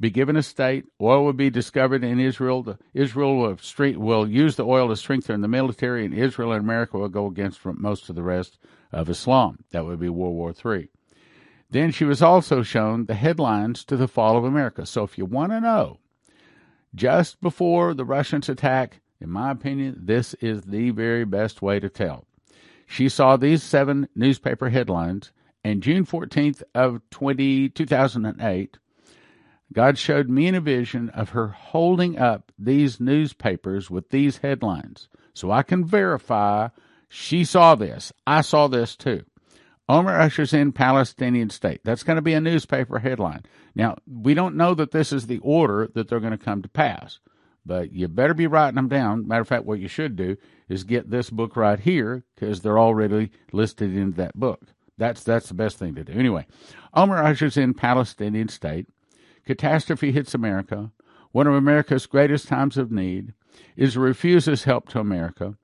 be 0.00 0.10
given 0.10 0.36
a 0.36 0.42
state. 0.42 0.86
Oil 1.00 1.24
will 1.24 1.32
be 1.32 1.50
discovered 1.50 2.02
in 2.02 2.18
Israel. 2.18 2.62
The, 2.62 2.78
Israel 2.94 3.36
will, 3.36 3.56
street, 3.58 3.98
will 3.98 4.28
use 4.28 4.56
the 4.56 4.64
oil 4.64 4.88
to 4.88 4.96
strengthen 4.96 5.40
the 5.40 5.48
military, 5.48 6.04
and 6.04 6.14
Israel 6.14 6.52
and 6.52 6.62
America 6.62 6.98
will 6.98 7.08
go 7.08 7.26
against 7.26 7.64
most 7.64 8.08
of 8.08 8.16
the 8.16 8.22
rest 8.22 8.58
of 8.92 9.08
Islam. 9.08 9.58
That 9.70 9.84
would 9.84 10.00
be 10.00 10.08
World 10.08 10.34
War 10.34 10.52
III. 10.52 10.88
Then 11.70 11.90
she 11.90 12.04
was 12.04 12.22
also 12.22 12.62
shown 12.62 13.06
the 13.06 13.14
headlines 13.14 13.84
to 13.86 13.96
the 13.96 14.08
fall 14.08 14.36
of 14.36 14.44
America. 14.44 14.86
So 14.86 15.02
if 15.02 15.18
you 15.18 15.24
want 15.24 15.52
to 15.52 15.60
know, 15.60 15.98
just 16.94 17.40
before 17.40 17.94
the 17.94 18.04
Russians 18.04 18.48
attack, 18.48 19.00
in 19.20 19.30
my 19.30 19.50
opinion, 19.50 19.96
this 20.02 20.34
is 20.34 20.62
the 20.62 20.90
very 20.90 21.24
best 21.24 21.62
way 21.62 21.80
to 21.80 21.88
tell. 21.88 22.26
She 22.86 23.08
saw 23.08 23.36
these 23.36 23.62
seven 23.62 24.08
newspaper 24.14 24.70
headlines, 24.70 25.32
and 25.62 25.82
June 25.82 26.04
14th 26.04 26.62
of 26.74 27.00
20, 27.10 27.70
2008, 27.70 28.78
God 29.72 29.98
showed 29.98 30.28
me 30.28 30.46
in 30.46 30.54
a 30.54 30.60
vision 30.60 31.08
of 31.10 31.30
her 31.30 31.48
holding 31.48 32.18
up 32.18 32.52
these 32.58 33.00
newspapers 33.00 33.90
with 33.90 34.10
these 34.10 34.38
headlines. 34.38 35.08
So 35.32 35.50
I 35.50 35.62
can 35.62 35.84
verify 35.84 36.68
she 37.08 37.44
saw 37.44 37.76
this. 37.76 38.12
I 38.26 38.40
saw 38.40 38.66
this 38.66 38.96
too. 38.96 39.24
Omar 39.88 40.18
ushers 40.18 40.52
in 40.52 40.72
Palestinian 40.72 41.50
state. 41.50 41.80
That's 41.84 42.02
going 42.02 42.16
to 42.16 42.22
be 42.22 42.32
a 42.32 42.40
newspaper 42.40 42.98
headline. 42.98 43.42
Now, 43.74 43.96
we 44.06 44.34
don't 44.34 44.56
know 44.56 44.74
that 44.74 44.90
this 44.90 45.12
is 45.12 45.26
the 45.26 45.38
order 45.38 45.88
that 45.94 46.08
they're 46.08 46.20
going 46.20 46.36
to 46.36 46.44
come 46.44 46.62
to 46.62 46.68
pass, 46.68 47.20
but 47.66 47.92
you 47.92 48.08
better 48.08 48.34
be 48.34 48.46
writing 48.46 48.76
them 48.76 48.88
down. 48.88 49.26
Matter 49.26 49.42
of 49.42 49.48
fact, 49.48 49.64
what 49.64 49.80
you 49.80 49.88
should 49.88 50.16
do 50.16 50.36
is 50.68 50.84
get 50.84 51.10
this 51.10 51.30
book 51.30 51.56
right 51.56 51.80
here 51.80 52.24
because 52.34 52.60
they're 52.60 52.78
already 52.78 53.30
listed 53.52 53.96
in 53.96 54.12
that 54.12 54.38
book. 54.38 54.62
That's 54.96 55.22
that's 55.22 55.48
the 55.48 55.54
best 55.54 55.78
thing 55.78 55.94
to 55.96 56.04
do. 56.04 56.12
Anyway, 56.12 56.46
Omar 56.92 57.24
ushers 57.24 57.56
in 57.56 57.74
Palestinian 57.74 58.48
state. 58.48 58.86
Catastrophe 59.44 60.12
hits 60.12 60.34
America. 60.34 60.92
One 61.32 61.46
of 61.46 61.54
America's 61.54 62.06
greatest 62.06 62.48
times 62.48 62.76
of 62.76 62.92
need. 62.92 63.34
Israel 63.76 64.06
refuses 64.06 64.64
help 64.64 64.88
to 64.90 65.00
America. 65.00 65.56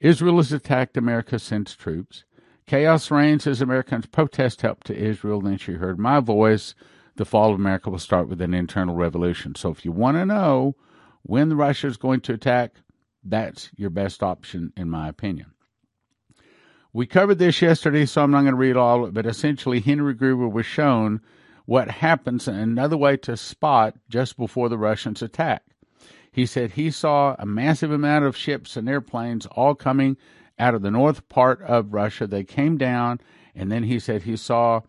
Israel 0.00 0.36
has 0.36 0.52
attacked 0.52 0.96
America, 0.96 1.38
sends 1.38 1.74
troops. 1.74 2.24
Chaos 2.66 3.10
reigns 3.10 3.46
as 3.46 3.60
Americans 3.60 4.06
protest 4.06 4.62
help 4.62 4.84
to 4.84 4.96
Israel. 4.96 5.40
Then 5.40 5.58
she 5.58 5.72
heard 5.72 5.98
my 5.98 6.20
voice. 6.20 6.74
The 7.16 7.24
fall 7.24 7.50
of 7.50 7.56
America 7.58 7.90
will 7.90 7.98
start 7.98 8.28
with 8.28 8.40
an 8.40 8.54
internal 8.54 8.94
revolution. 8.94 9.54
So 9.54 9.70
if 9.70 9.84
you 9.84 9.92
want 9.92 10.16
to 10.16 10.26
know 10.26 10.76
when 11.28 11.52
Russia 11.52 11.86
is 11.86 11.98
going 11.98 12.22
to 12.22 12.32
attack, 12.32 12.76
that's 13.22 13.70
your 13.76 13.90
best 13.90 14.22
option, 14.22 14.72
in 14.78 14.88
my 14.88 15.08
opinion. 15.08 15.52
We 16.94 17.04
covered 17.04 17.38
this 17.38 17.60
yesterday, 17.60 18.06
so 18.06 18.22
I'm 18.22 18.30
not 18.30 18.40
going 18.40 18.54
to 18.54 18.58
read 18.58 18.78
all 18.78 19.02
of 19.02 19.10
it, 19.10 19.14
but 19.14 19.26
essentially, 19.26 19.80
Henry 19.80 20.14
Gruber 20.14 20.48
was 20.48 20.64
shown 20.64 21.20
what 21.66 21.90
happens 21.90 22.48
another 22.48 22.96
way 22.96 23.18
to 23.18 23.36
spot 23.36 23.94
just 24.08 24.38
before 24.38 24.70
the 24.70 24.78
Russians 24.78 25.20
attack. 25.20 25.64
He 26.32 26.46
said 26.46 26.70
he 26.70 26.90
saw 26.90 27.36
a 27.38 27.44
massive 27.44 27.92
amount 27.92 28.24
of 28.24 28.34
ships 28.34 28.74
and 28.74 28.88
airplanes 28.88 29.44
all 29.44 29.74
coming 29.74 30.16
out 30.58 30.74
of 30.74 30.80
the 30.80 30.90
north 30.90 31.28
part 31.28 31.60
of 31.60 31.92
Russia. 31.92 32.26
They 32.26 32.42
came 32.42 32.78
down, 32.78 33.20
and 33.54 33.70
then 33.70 33.82
he 33.82 33.98
said 33.98 34.22
he 34.22 34.38
saw 34.38 34.80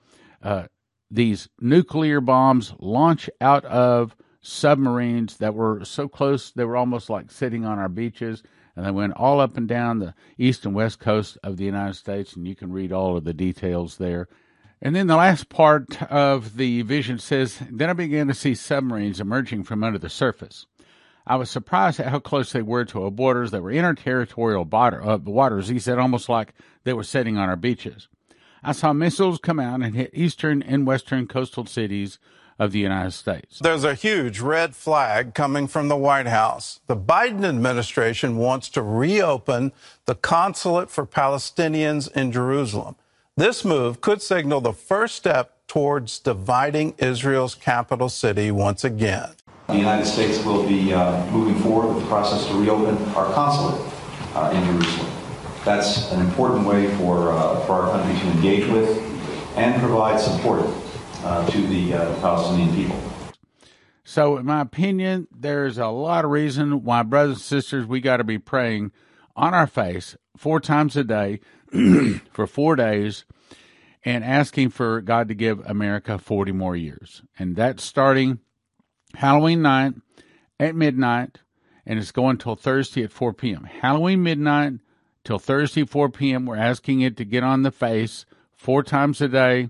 uh, 0.42 0.68
these 1.12 1.50
nuclear 1.60 2.22
bombs 2.22 2.74
launch 2.80 3.30
out 3.42 3.66
of 3.66 4.16
submarines 4.42 5.38
that 5.38 5.54
were 5.54 5.84
so 5.84 6.08
close 6.08 6.52
they 6.52 6.64
were 6.64 6.78
almost 6.78 7.10
like 7.10 7.32
sitting 7.32 7.66
on 7.66 7.80
our 7.80 7.90
beaches. 7.90 8.44
And 8.76 8.86
they 8.86 8.92
went 8.92 9.14
all 9.14 9.42
up 9.42 9.58
and 9.58 9.68
down 9.68 10.00
the 10.00 10.14
east 10.38 10.66
and 10.66 10.74
west 10.74 11.00
coast 11.00 11.38
of 11.44 11.58
the 11.58 11.66
United 11.66 11.96
States, 11.96 12.36
and 12.36 12.48
you 12.48 12.56
can 12.56 12.72
read 12.72 12.94
all 12.94 13.18
of 13.18 13.26
the 13.26 13.34
details 13.34 13.98
there. 13.98 14.30
And 14.82 14.96
then 14.96 15.08
the 15.08 15.18
last 15.18 15.50
part 15.50 16.02
of 16.04 16.56
the 16.56 16.84
vision 16.84 17.20
says, 17.20 17.62
Then 17.70 17.90
I 17.90 17.94
began 17.94 18.28
to 18.28 18.34
see 18.34 18.56
submarines 18.56 19.20
emerging 19.20 19.64
from 19.64 19.84
under 19.84 20.00
the 20.00 20.10
surface. 20.10 20.66
I 21.28 21.36
was 21.36 21.52
surprised 21.52 22.00
at 22.00 22.08
how 22.08 22.20
close 22.20 22.54
they 22.54 22.62
were 22.62 22.86
to 22.86 23.04
our 23.04 23.12
borders. 23.12 23.52
They 23.52 23.60
were 23.60 23.74
interterritorial 23.74 24.70
border, 24.70 25.04
uh, 25.04 25.18
waters, 25.18 25.68
he 25.68 25.80
said, 25.80 26.00
almost 26.00 26.30
like 26.30 26.54
they 26.86 26.94
were 26.94 27.04
sitting 27.04 27.38
on 27.38 27.50
our 27.50 27.58
beaches. 27.58 28.08
I 28.64 28.72
saw 28.72 28.94
missiles 28.94 29.40
come 29.40 29.60
out 29.60 29.82
and 29.82 29.96
hit 29.96 30.12
eastern 30.14 30.62
and 30.62 30.88
western 30.88 31.28
coastal 31.28 31.66
cities 31.66 32.18
of 32.60 32.74
the 32.74 32.80
United 32.80 33.12
States. 33.12 33.60
There's 33.60 33.86
a 33.86 33.94
huge 33.94 34.42
red 34.42 34.76
flag 34.76 35.34
coming 35.34 35.66
from 35.68 35.88
the 35.88 35.96
White 35.96 36.28
House. 36.28 36.82
The 36.88 36.98
Biden 36.98 37.46
administration 37.46 38.36
wants 38.36 38.68
to 38.70 38.82
reopen 38.82 39.72
the 40.06 40.16
consulate 40.16 40.92
for 40.92 41.06
Palestinians 41.06 42.12
in 42.12 42.34
Jerusalem. 42.34 42.98
This 43.38 43.64
move 43.64 44.02
could 44.02 44.22
signal 44.22 44.60
the 44.60 44.74
first 44.74 45.16
step 45.16 45.56
towards 45.68 46.20
dividing 46.20 46.96
Israel's 46.98 47.56
capital 47.56 48.10
city 48.10 48.52
once 48.52 48.84
again. 48.84 49.30
The 49.68 49.78
United 49.78 50.06
States 50.06 50.44
will 50.44 50.68
be 50.68 50.94
uh, 50.94 51.26
moving 51.32 51.62
forward 51.62 51.94
with 51.94 52.04
the 52.04 52.10
process 52.10 52.46
to 52.48 52.54
reopen 52.56 52.98
our 53.16 53.32
consulate 53.34 53.80
uh, 54.36 54.52
in 54.54 54.66
Jerusalem. 54.66 55.12
That's 55.64 56.12
an 56.12 56.22
important 56.22 56.66
way 56.66 56.94
for, 56.98 57.32
uh, 57.32 57.60
for 57.66 57.74
our 57.74 57.92
country 57.92 58.20
to 58.20 58.28
engage 58.36 58.68
with 58.68 58.98
and 59.56 59.80
provide 59.80 60.20
support 60.20 60.66
to 61.22 61.62
the 61.68 61.94
uh, 61.94 62.20
Palestinian 62.22 62.74
people. 62.76 63.02
So, 64.04 64.38
in 64.38 64.46
my 64.46 64.62
opinion, 64.62 65.28
there's 65.32 65.78
a 65.78 65.88
lot 65.88 66.26
of 66.26 66.32
reason 66.32 66.84
why, 66.84 67.04
brothers 67.04 67.36
and 67.36 67.42
sisters, 67.42 67.86
we 67.86 68.00
got 68.02 68.18
to 68.18 68.24
be 68.24 68.40
praying 68.40 68.92
on 69.36 69.54
our 69.54 69.68
face 69.68 70.18
four 70.36 70.60
times 70.60 70.96
a 70.96 71.04
day 71.04 71.42
for 72.32 72.48
four 72.48 72.76
days 72.76 73.26
and 74.04 74.24
asking 74.24 74.70
for 74.70 75.02
God 75.02 75.28
to 75.28 75.36
give 75.36 75.60
America 75.66 76.18
40 76.18 76.54
more 76.54 76.76
years. 76.76 77.22
And 77.38 77.56
that's 77.56 77.84
starting 77.84 78.40
Halloween 79.16 79.62
night 79.62 79.94
at 80.60 80.76
midnight, 80.76 81.40
and 81.86 82.00
it's 82.00 82.12
going 82.12 82.38
till 82.38 82.56
Thursday 82.56 83.04
at 83.04 83.12
4 83.12 83.34
p.m. 83.34 83.66
Halloween 83.66 84.24
midnight 84.24 84.74
till 85.24 85.40
Thursday 85.40 85.84
4 85.84 86.10
p.m. 86.10 86.46
We're 86.46 86.58
asking 86.58 87.02
it 87.02 87.18
to 87.18 87.26
get 87.26 87.44
on 87.44 87.64
the 87.64 87.72
face 87.72 88.26
four 88.56 88.84
times 88.84 89.22
a 89.22 89.28
day 89.28 89.70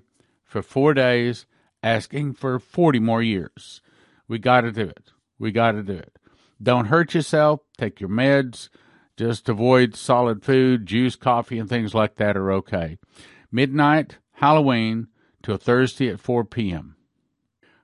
for 0.49 0.63
four 0.63 0.95
days, 0.95 1.45
asking 1.83 2.33
for 2.33 2.57
40 2.59 2.99
more 2.99 3.21
years. 3.21 3.81
We 4.27 4.39
got 4.39 4.61
to 4.61 4.71
do 4.71 4.81
it. 4.81 5.13
We 5.37 5.51
got 5.51 5.73
to 5.73 5.83
do 5.83 5.93
it. 5.93 6.17
Don't 6.61 6.87
hurt 6.87 7.13
yourself. 7.13 7.61
Take 7.77 8.01
your 8.01 8.09
meds. 8.09 8.69
Just 9.15 9.47
avoid 9.47 9.95
solid 9.95 10.43
food, 10.43 10.85
juice, 10.85 11.15
coffee, 11.15 11.59
and 11.59 11.69
things 11.69 11.93
like 11.93 12.15
that 12.15 12.35
are 12.35 12.51
okay. 12.51 12.97
Midnight, 13.51 14.17
Halloween, 14.33 15.07
till 15.43 15.57
Thursday 15.57 16.09
at 16.09 16.19
4 16.19 16.45
p.m. 16.45 16.95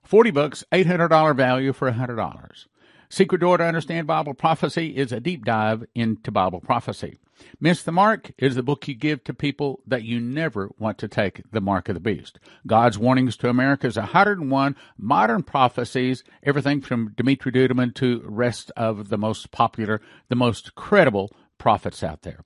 40 0.04 0.32
bucks, 0.32 0.64
$800 0.72 1.36
value 1.36 1.72
for 1.72 1.92
$100. 1.92 2.66
Secret 3.10 3.40
Door 3.40 3.60
to 3.60 3.64
Understand 3.64 4.08
Bible 4.08 4.34
Prophecy 4.34 4.96
is 4.96 5.12
a 5.12 5.20
deep 5.20 5.46
dive 5.46 5.86
into 5.94 6.32
Bible 6.32 6.60
prophecy. 6.60 7.18
Miss 7.60 7.84
the 7.84 7.92
Mark 7.92 8.32
is 8.38 8.56
the 8.56 8.64
book 8.64 8.88
you 8.88 8.96
give 8.96 9.24
to 9.26 9.34
people 9.34 9.82
that 9.86 10.04
you 10.04 10.20
never 10.20 10.70
want 10.80 10.98
to 11.00 11.08
take 11.08 11.42
the 11.52 11.62
mark 11.62 11.90
of 11.90 11.94
the 11.94 12.00
beast. 12.00 12.40
God's 12.66 12.98
Warnings 12.98 13.36
to 13.38 13.50
America's 13.50 13.98
101 13.98 14.76
modern 14.98 15.44
prophecies, 15.44 16.24
everything 16.44 16.82
from 16.82 17.14
Dimitri 17.16 17.52
Duduman 17.52 17.94
to 17.96 18.24
rest 18.26 18.72
of 18.78 19.10
the 19.10 19.18
most 19.18 19.52
popular, 19.52 20.02
the 20.30 20.36
most 20.36 20.76
credible 20.76 21.30
prophets 21.58 22.04
out 22.04 22.22
there. 22.22 22.44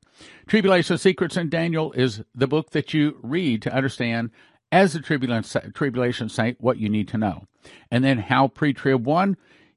Tribulation 0.48 0.98
Secrets 0.98 1.38
and 1.38 1.50
Daniel 1.50 1.92
is 1.94 2.24
the 2.34 2.48
book 2.48 2.72
that 2.72 2.94
you 2.94 3.20
read 3.22 3.62
to 3.62 3.74
understand 3.74 4.32
as 4.72 4.96
a 4.96 5.02
tribulation 5.02 6.30
saint 6.30 6.62
what 6.62 6.78
you 6.78 6.90
need 6.90 7.08
to 7.10 7.18
know. 7.18 7.46
And 7.92 8.04
then 8.04 8.20
how 8.20 8.48
pre 8.48 8.74
trib 8.74 9.06
one, 9.06 9.38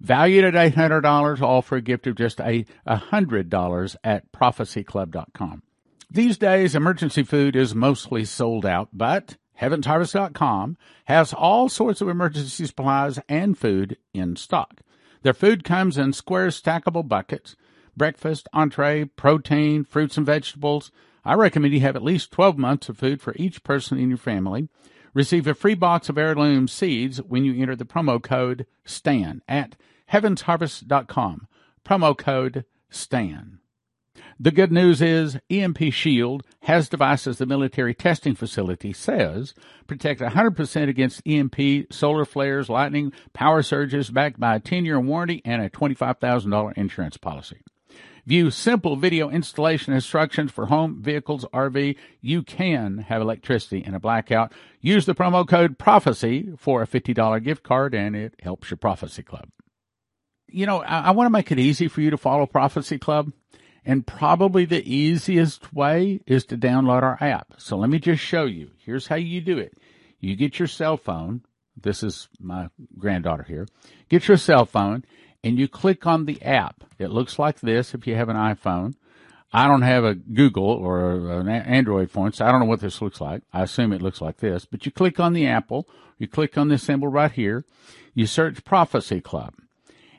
valued 0.00 0.44
at 0.44 0.74
$800, 0.74 1.40
all 1.40 1.62
for 1.62 1.76
a 1.76 1.82
gift 1.82 2.06
of 2.06 2.16
just 2.16 2.40
a 2.40 2.64
$100 2.86 3.96
at 4.04 4.32
prophecyclub.com. 4.32 5.62
These 6.10 6.38
days, 6.38 6.74
emergency 6.74 7.22
food 7.22 7.54
is 7.54 7.74
mostly 7.74 8.24
sold 8.24 8.64
out, 8.64 8.88
but 8.92 9.36
HeavensHarvest.com 9.60 10.76
has 11.06 11.32
all 11.32 11.68
sorts 11.68 12.00
of 12.00 12.08
emergency 12.08 12.66
supplies 12.66 13.18
and 13.28 13.58
food 13.58 13.98
in 14.14 14.36
stock. 14.36 14.80
Their 15.22 15.34
food 15.34 15.64
comes 15.64 15.98
in 15.98 16.12
square 16.12 16.48
stackable 16.48 17.06
buckets, 17.06 17.56
breakfast, 17.96 18.48
entree, 18.52 19.04
protein, 19.04 19.84
fruits 19.84 20.16
and 20.16 20.24
vegetables. 20.24 20.92
I 21.24 21.34
recommend 21.34 21.74
you 21.74 21.80
have 21.80 21.96
at 21.96 22.04
least 22.04 22.30
12 22.30 22.56
months 22.56 22.88
of 22.88 22.96
food 22.96 23.20
for 23.20 23.34
each 23.36 23.64
person 23.64 23.98
in 23.98 24.08
your 24.08 24.18
family. 24.18 24.68
Receive 25.18 25.48
a 25.48 25.54
free 25.54 25.74
box 25.74 26.08
of 26.08 26.16
heirloom 26.16 26.68
seeds 26.68 27.20
when 27.20 27.44
you 27.44 27.60
enter 27.60 27.74
the 27.74 27.84
promo 27.84 28.22
code 28.22 28.66
STAN 28.84 29.42
at 29.48 29.74
heavensharvest.com. 30.12 31.48
Promo 31.84 32.16
code 32.16 32.64
STAN. 32.88 33.58
The 34.38 34.52
good 34.52 34.70
news 34.70 35.02
is 35.02 35.36
EMP 35.50 35.92
Shield 35.92 36.44
has 36.60 36.88
devices 36.88 37.38
the 37.38 37.46
military 37.46 37.94
testing 37.94 38.36
facility 38.36 38.92
says 38.92 39.54
protect 39.88 40.20
100% 40.20 40.88
against 40.88 41.26
EMP, 41.26 41.92
solar 41.92 42.24
flares, 42.24 42.68
lightning, 42.68 43.12
power 43.32 43.64
surges 43.64 44.10
backed 44.10 44.38
by 44.38 44.54
a 44.54 44.60
10-year 44.60 45.00
warranty 45.00 45.42
and 45.44 45.60
a 45.60 45.68
$25,000 45.68 46.74
insurance 46.78 47.16
policy. 47.16 47.58
View 48.28 48.50
simple 48.50 48.94
video 48.94 49.30
installation 49.30 49.94
instructions 49.94 50.52
for 50.52 50.66
home, 50.66 51.00
vehicles, 51.00 51.46
RV. 51.46 51.96
You 52.20 52.42
can 52.42 52.98
have 52.98 53.22
electricity 53.22 53.82
in 53.82 53.94
a 53.94 54.00
blackout. 54.00 54.52
Use 54.82 55.06
the 55.06 55.14
promo 55.14 55.48
code 55.48 55.78
PROPHECY 55.78 56.58
for 56.58 56.82
a 56.82 56.86
$50 56.86 57.42
gift 57.42 57.62
card 57.62 57.94
and 57.94 58.14
it 58.14 58.34
helps 58.42 58.70
your 58.70 58.76
Prophecy 58.76 59.22
Club. 59.22 59.48
You 60.46 60.66
know, 60.66 60.82
I, 60.82 61.04
I 61.04 61.10
want 61.12 61.24
to 61.24 61.30
make 61.30 61.50
it 61.50 61.58
easy 61.58 61.88
for 61.88 62.02
you 62.02 62.10
to 62.10 62.18
follow 62.18 62.44
Prophecy 62.44 62.98
Club. 62.98 63.32
And 63.82 64.06
probably 64.06 64.66
the 64.66 64.86
easiest 64.86 65.72
way 65.72 66.20
is 66.26 66.44
to 66.46 66.58
download 66.58 67.02
our 67.02 67.16
app. 67.22 67.54
So 67.56 67.78
let 67.78 67.88
me 67.88 67.98
just 67.98 68.22
show 68.22 68.44
you. 68.44 68.72
Here's 68.84 69.06
how 69.06 69.16
you 69.16 69.40
do 69.40 69.56
it. 69.56 69.72
You 70.20 70.36
get 70.36 70.58
your 70.58 70.68
cell 70.68 70.98
phone. 70.98 71.46
This 71.80 72.02
is 72.02 72.28
my 72.38 72.68
granddaughter 72.98 73.44
here. 73.44 73.66
Get 74.10 74.28
your 74.28 74.36
cell 74.36 74.66
phone 74.66 75.04
and 75.48 75.58
you 75.58 75.66
click 75.66 76.06
on 76.06 76.26
the 76.26 76.40
app. 76.42 76.84
It 76.98 77.08
looks 77.10 77.38
like 77.38 77.60
this 77.60 77.94
if 77.94 78.06
you 78.06 78.14
have 78.16 78.28
an 78.28 78.36
iPhone. 78.36 78.94
I 79.50 79.66
don't 79.66 79.80
have 79.80 80.04
a 80.04 80.14
Google 80.14 80.66
or 80.66 81.40
an 81.40 81.48
Android 81.48 82.10
phone, 82.10 82.34
so 82.34 82.44
I 82.44 82.50
don't 82.50 82.60
know 82.60 82.66
what 82.66 82.80
this 82.80 83.00
looks 83.00 83.18
like. 83.18 83.40
I 83.50 83.62
assume 83.62 83.94
it 83.94 84.02
looks 84.02 84.20
like 84.20 84.36
this. 84.36 84.66
But 84.66 84.84
you 84.84 84.92
click 84.92 85.18
on 85.18 85.32
the 85.32 85.46
apple, 85.46 85.88
you 86.18 86.28
click 86.28 86.58
on 86.58 86.68
this 86.68 86.82
symbol 86.82 87.08
right 87.08 87.32
here, 87.32 87.64
you 88.12 88.26
search 88.26 88.62
Prophecy 88.62 89.22
Club, 89.22 89.54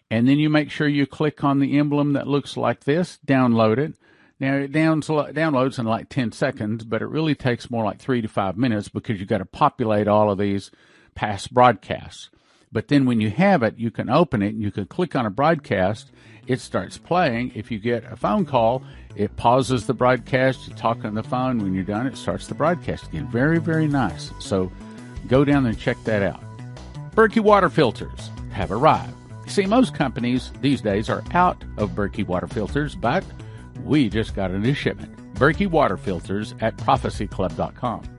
and 0.09 0.27
then 0.27 0.39
you 0.39 0.49
make 0.49 0.71
sure 0.71 0.87
you 0.87 1.05
click 1.05 1.43
on 1.43 1.59
the 1.59 1.77
emblem 1.77 2.13
that 2.13 2.27
looks 2.27 2.57
like 2.57 2.85
this, 2.85 3.19
download 3.23 3.77
it. 3.77 3.93
Now 4.39 4.55
it 4.55 4.71
downloads 4.71 5.77
in 5.77 5.85
like 5.85 6.09
10 6.09 6.31
seconds, 6.31 6.85
but 6.85 7.03
it 7.03 7.07
really 7.07 7.35
takes 7.35 7.69
more 7.69 7.83
like 7.83 7.99
three 7.99 8.21
to 8.21 8.27
five 8.27 8.57
minutes 8.57 8.89
because 8.89 9.19
you've 9.19 9.29
got 9.29 9.37
to 9.39 9.45
populate 9.45 10.07
all 10.07 10.31
of 10.31 10.39
these 10.39 10.71
past 11.13 11.53
broadcasts. 11.53 12.31
But 12.71 12.87
then 12.87 13.05
when 13.05 13.19
you 13.19 13.31
have 13.31 13.63
it, 13.63 13.77
you 13.77 13.89
can 13.89 14.09
open 14.09 14.41
it 14.43 14.53
and 14.53 14.61
you 14.61 14.71
can 14.71 14.85
click 14.85 15.15
on 15.15 15.25
a 15.25 15.31
broadcast. 15.31 16.11
It 16.45 16.59
starts 16.59 16.97
playing. 16.97 17.51
If 17.55 17.71
you 17.71 17.79
get 17.79 18.03
a 18.11 18.15
phone 18.15 18.45
call, 18.45 18.83
it 19.15 19.35
pauses 19.37 19.87
the 19.87 19.93
broadcast. 19.93 20.67
You 20.67 20.75
talk 20.75 21.03
on 21.03 21.15
the 21.15 21.23
phone. 21.23 21.59
When 21.59 21.73
you're 21.73 21.83
done, 21.83 22.05
it 22.05 22.17
starts 22.17 22.47
the 22.47 22.55
broadcast 22.55 23.07
again. 23.07 23.27
Very, 23.27 23.59
very 23.59 23.87
nice. 23.87 24.31
So 24.39 24.71
go 25.27 25.43
down 25.43 25.65
and 25.65 25.77
check 25.79 25.97
that 26.03 26.21
out. 26.21 26.43
Berkey 27.15 27.41
water 27.41 27.69
filters 27.69 28.29
have 28.51 28.71
arrived. 28.71 29.13
See, 29.47 29.65
most 29.65 29.95
companies 29.95 30.51
these 30.61 30.81
days 30.81 31.09
are 31.09 31.23
out 31.33 31.63
of 31.77 31.91
Berkey 31.91 32.25
water 32.25 32.47
filters, 32.47 32.93
but 32.93 33.23
we 33.83 34.09
just 34.09 34.35
got 34.35 34.51
a 34.51 34.59
new 34.59 34.75
shipment. 34.75 35.15
Berkey 35.33 35.67
water 35.67 35.97
filters 35.97 36.53
at 36.61 36.77
prophecyclub.com. 36.77 38.18